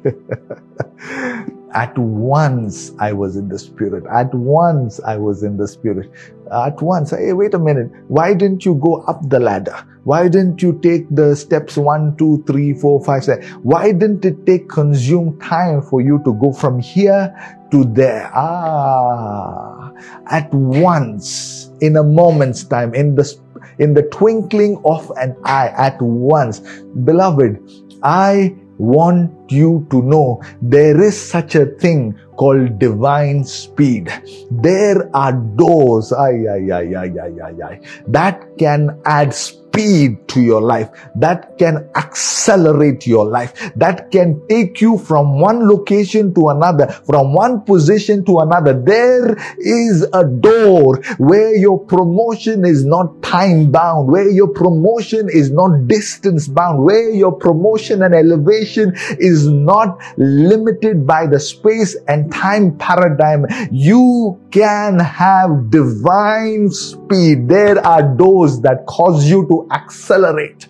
[1.73, 4.03] At once I was in the Spirit.
[4.11, 6.09] At once I was in the Spirit.
[6.51, 7.11] At once.
[7.11, 7.91] Hey, wait a minute.
[8.07, 9.75] Why didn't you go up the ladder?
[10.03, 13.45] Why didn't you take the steps one, two, three, four, five, six?
[13.61, 17.29] Why didn't it take consume time for you to go from here
[17.69, 18.31] to there?
[18.33, 19.91] Ah,
[20.27, 23.31] at once, in a moment's time, in the
[23.77, 26.59] in the twinkling of an eye, at once,
[27.03, 27.61] beloved,
[28.01, 34.11] I want you to know there is such a thing called divine speed.
[34.49, 40.27] There are doors ay, ay, ay, ay, ay, ay, ay, that can add speed speed
[40.27, 46.33] to your life, that can accelerate your life, that can take you from one location
[46.33, 48.73] to another, from one position to another.
[48.73, 55.51] There is a door where your promotion is not time bound, where your promotion is
[55.51, 62.31] not distance bound, where your promotion and elevation is not limited by the space and
[62.31, 63.45] time paradigm.
[63.71, 67.47] You can have divine speed.
[67.47, 70.67] There are doors that cause you to accelerate.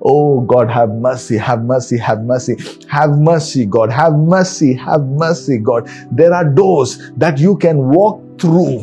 [0.00, 2.56] Oh God, have mercy, have mercy, have mercy,
[2.88, 5.90] have mercy, God, have mercy, have mercy, God.
[6.12, 8.78] There are doors that you can walk through,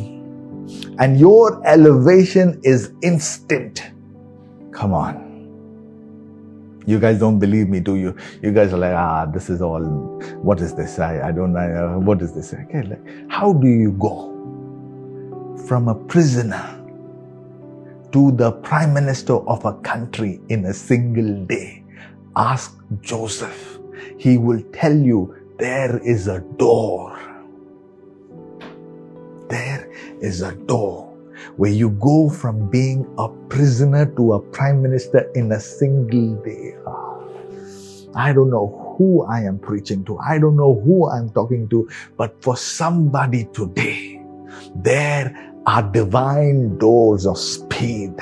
[1.00, 3.82] and your elevation is instant.
[4.72, 5.25] Come on.
[6.86, 8.16] You guys don't believe me, do you?
[8.42, 9.82] You guys are like, ah, this is all,
[10.42, 11.00] what is this?
[11.00, 12.54] I, I don't know, what is this?
[12.54, 14.32] Okay, like, how do you go
[15.68, 16.76] from a prisoner
[18.16, 21.84] to the prime minister of a country in a single day.
[22.38, 23.78] Ask Joseph.
[24.18, 27.20] He will tell you there is a door.
[29.50, 31.05] There is a door.
[31.58, 36.76] Where you go from being a prisoner to a prime minister in a single day.
[38.16, 40.18] I don't know who I am preaching to.
[40.20, 44.22] I don't know who I'm talking to, but for somebody today,
[44.76, 45.36] there
[45.66, 48.14] are divine doors of speed.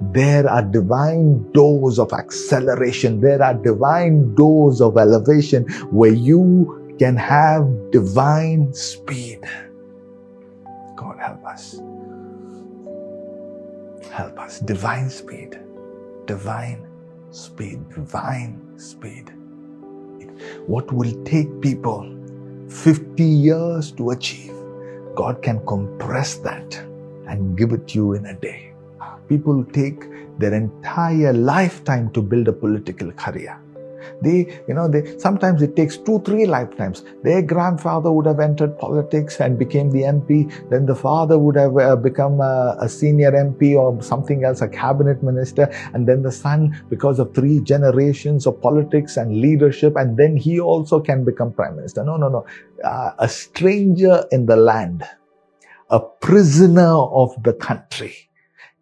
[0.00, 3.20] There are divine doors of acceleration.
[3.20, 9.40] There are divine doors of elevation where you can have divine speed.
[10.96, 11.78] God help us.
[14.16, 14.60] Help us.
[14.60, 15.58] Divine speed.
[16.24, 16.86] Divine
[17.30, 17.80] speed.
[17.90, 19.32] Divine speed.
[20.66, 22.16] What will take people
[22.70, 24.54] 50 years to achieve,
[25.14, 26.78] God can compress that
[27.26, 28.72] and give it to you in a day.
[29.28, 30.08] People take
[30.38, 33.60] their entire lifetime to build a political career.
[34.22, 37.04] They, you know, they sometimes it takes two, three lifetimes.
[37.22, 40.52] Their grandfather would have entered politics and became the MP.
[40.70, 44.68] Then the father would have uh, become a, a senior MP or something else, a
[44.68, 45.70] cabinet minister.
[45.94, 50.60] And then the son, because of three generations of politics and leadership, and then he
[50.60, 52.04] also can become prime minister.
[52.04, 52.46] No, no, no.
[52.84, 55.04] Uh, a stranger in the land,
[55.90, 58.25] a prisoner of the country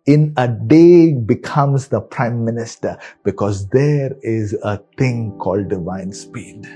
[0.07, 6.66] in a day becomes the prime minister because there is a thing called divine speed.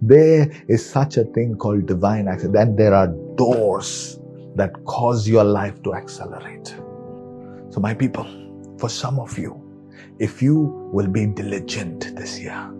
[0.00, 2.54] There is such a thing called divine access.
[2.54, 4.20] and there are doors
[4.54, 6.68] that cause your life to accelerate.
[7.70, 8.26] So my people,
[8.78, 9.60] for some of you,
[10.20, 12.72] if you will be diligent this year,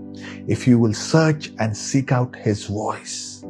[0.46, 3.44] if you will search and seek out his voice,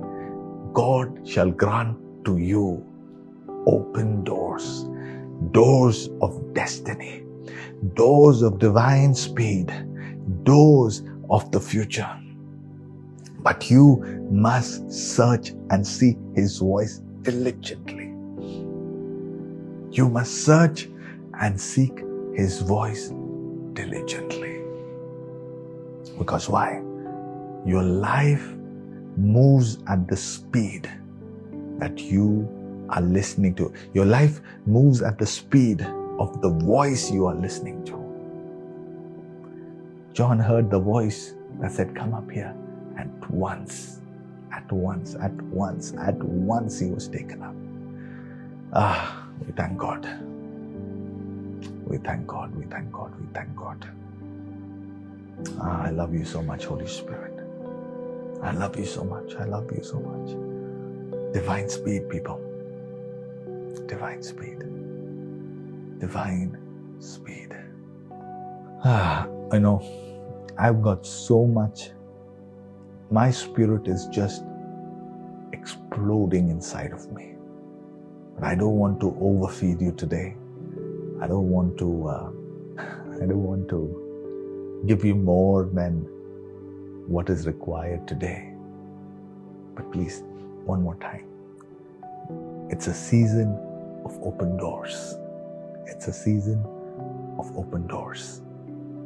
[0.72, 2.84] God shall grant to you
[3.66, 4.86] open doors
[5.52, 7.24] doors of destiny,
[7.94, 9.72] doors of divine speed,
[10.42, 12.08] doors of the future.
[13.40, 18.06] But you must search and seek His voice diligently.
[19.92, 20.88] You must search
[21.40, 22.02] and seek
[22.34, 23.12] His voice
[23.72, 24.60] diligently.
[26.18, 26.82] Because why?
[27.64, 28.54] Your life
[29.16, 30.90] moves at the speed
[31.78, 32.48] that you
[32.90, 33.72] are listening to.
[33.94, 35.82] Your life moves at the speed
[36.18, 37.96] of the voice you are listening to.
[40.12, 42.54] John heard the voice that said, Come up here.
[42.96, 44.00] At once,
[44.52, 47.54] at once, at once, at once he was taken up.
[48.72, 50.08] Ah, we thank God.
[51.84, 53.86] We thank God, we thank God, we thank God.
[55.60, 57.38] Ah, I love you so much, Holy Spirit.
[58.42, 59.34] I love you so much.
[59.36, 61.34] I love you so much.
[61.34, 62.45] Divine speed, people
[63.80, 64.60] divine speed.
[65.98, 66.56] Divine
[67.00, 67.56] speed.
[68.84, 69.82] Ah, I know
[70.58, 71.90] I've got so much.
[73.10, 74.44] My spirit is just
[75.52, 77.34] exploding inside of me.
[78.34, 80.34] But I don't want to overfeed you today.
[81.20, 82.08] I don't want to.
[82.08, 82.30] Uh,
[83.22, 86.06] I don't want to give you more than
[87.08, 88.52] what is required today.
[89.74, 90.22] But please,
[90.64, 91.24] one more time.
[92.70, 93.56] It's a season
[94.06, 95.18] of open doors.
[95.86, 96.64] It's a season
[97.38, 98.40] of open doors.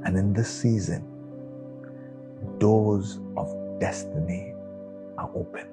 [0.04, 1.02] And in this season,
[2.58, 3.48] doors of
[3.80, 4.54] destiny
[5.16, 5.66] are open.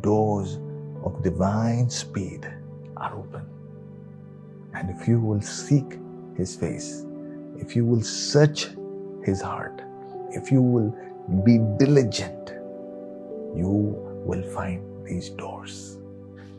[0.00, 0.58] Doors
[1.04, 2.48] of divine speed
[2.96, 3.44] are open.
[4.74, 5.98] And if you will seek
[6.36, 7.04] His face,
[7.58, 8.68] if you will search
[9.24, 9.82] His heart,
[10.30, 10.90] if you will
[11.44, 12.50] be diligent,
[13.56, 13.72] you
[14.24, 15.98] will find these doors.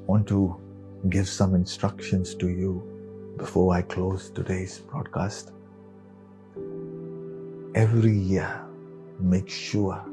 [0.05, 0.59] Want to
[1.07, 2.83] give some instructions to you
[3.37, 5.51] before I close today's broadcast.
[7.73, 8.61] Every year,
[9.19, 10.03] make sure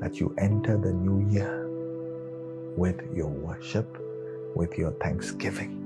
[0.00, 1.68] that you enter the new year
[2.76, 3.98] with your worship,
[4.56, 5.78] with your thanksgiving.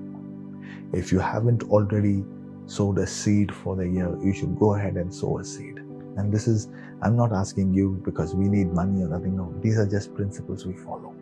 [0.93, 2.25] If you haven't already
[2.67, 5.79] sowed a seed for the year, you should go ahead and sow a seed.
[6.17, 6.69] And this is,
[7.03, 9.37] I'm not asking you because we need money or nothing.
[9.37, 11.15] No, these are just principles we follow.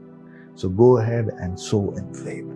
[0.55, 2.54] So go ahead and sow in faith.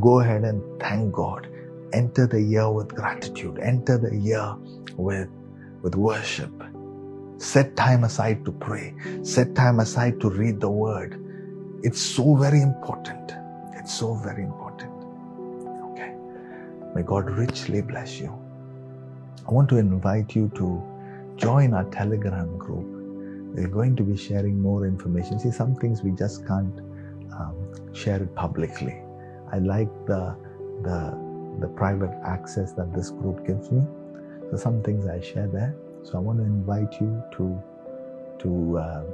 [0.00, 1.48] Go ahead and thank God.
[1.92, 3.58] Enter the year with gratitude.
[3.58, 4.54] Enter the year
[4.96, 5.28] with,
[5.82, 6.52] with worship.
[7.38, 8.94] Set time aside to pray.
[9.22, 11.24] Set time aside to read the word.
[11.82, 13.32] It's so very important.
[13.74, 14.92] It's so very important.
[15.92, 16.12] Okay.
[16.94, 18.36] May God richly bless you.
[19.46, 20.82] I want to invite you to
[21.36, 22.86] join our Telegram group.
[23.54, 25.38] We're going to be sharing more information.
[25.38, 26.80] See, some things we just can't
[27.32, 29.00] um, share it publicly.
[29.52, 30.36] I like the,
[30.82, 31.16] the,
[31.60, 33.82] the private access that this group gives me.
[34.50, 35.74] So some things I share there.
[36.02, 37.62] So I want to invite you to,
[38.40, 39.04] to, uh,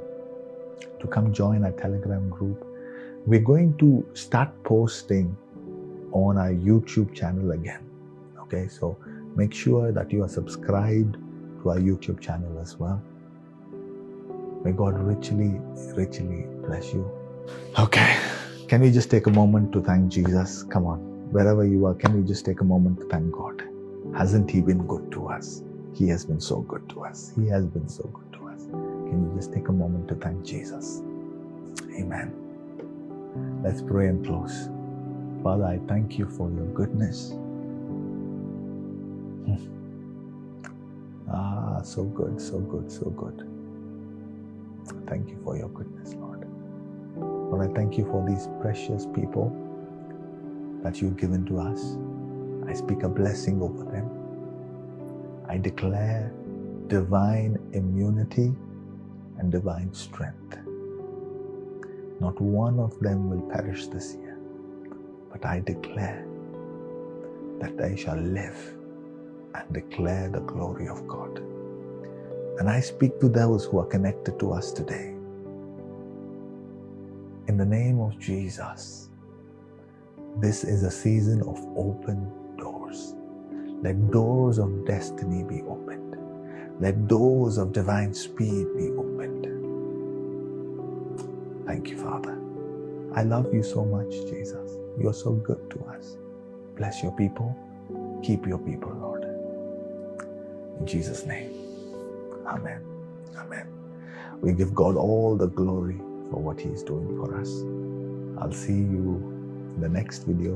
[0.99, 2.65] to come join our Telegram group.
[3.25, 5.35] We're going to start posting
[6.11, 7.81] on our YouTube channel again.
[8.39, 8.97] Okay, so
[9.35, 11.17] make sure that you are subscribed
[11.61, 13.01] to our YouTube channel as well.
[14.63, 15.59] May God richly,
[15.95, 17.09] richly bless you.
[17.77, 18.17] Okay,
[18.67, 20.63] can we just take a moment to thank Jesus?
[20.63, 20.99] Come on,
[21.31, 23.63] wherever you are, can we just take a moment to thank God?
[24.15, 25.63] Hasn't He been good to us?
[25.93, 27.33] He has been so good to us.
[27.35, 28.65] He has been so good to us.
[28.65, 31.01] Can you just take a moment to thank Jesus?
[31.95, 32.33] Amen.
[33.63, 34.69] Let's pray and close.
[35.43, 37.33] Father, I thank you for your goodness.
[41.31, 43.47] Ah, so good, so good, so good.
[45.07, 46.24] Thank you for your goodness, Lord.
[47.55, 49.47] Lord, I thank you for these precious people
[50.83, 51.97] that you've given to us.
[52.67, 54.09] I speak a blessing over them.
[55.47, 56.33] I declare
[56.87, 58.53] divine immunity
[59.37, 60.57] and divine strength.
[62.19, 64.37] Not one of them will perish this year,
[65.31, 66.27] but I declare
[67.61, 68.75] that they shall live
[69.53, 71.37] and declare the glory of God.
[72.59, 75.14] And I speak to those who are connected to us today.
[77.47, 79.09] In the name of Jesus,
[80.37, 83.15] this is a season of open doors.
[83.67, 86.17] Let doors of destiny be opened.
[86.81, 89.69] Let doors of divine speed be opened.
[91.67, 92.39] Thank you, Father.
[93.15, 94.71] I love you so much, Jesus.
[94.99, 96.17] You are so good to us.
[96.77, 97.55] Bless your people.
[98.23, 99.25] Keep your people, Lord.
[100.79, 101.69] In Jesus' name.
[102.47, 102.83] Amen.
[103.37, 103.67] Amen.
[104.41, 106.01] We give God all the glory
[106.35, 107.49] for what He is doing for us.
[108.41, 109.15] I'll see you
[109.75, 110.55] in the next video.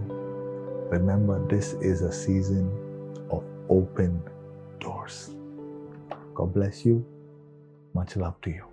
[0.91, 2.69] Remember, this is a season
[3.31, 4.21] of open
[4.81, 5.29] doors.
[6.35, 7.05] God bless you.
[7.93, 8.65] Much love to you.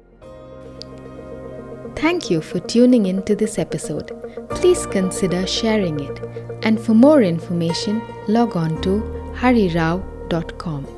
[1.94, 4.10] Thank you for tuning in to this episode.
[4.50, 6.18] Please consider sharing it.
[6.62, 9.00] And for more information, log on to
[9.36, 10.95] harirao.com.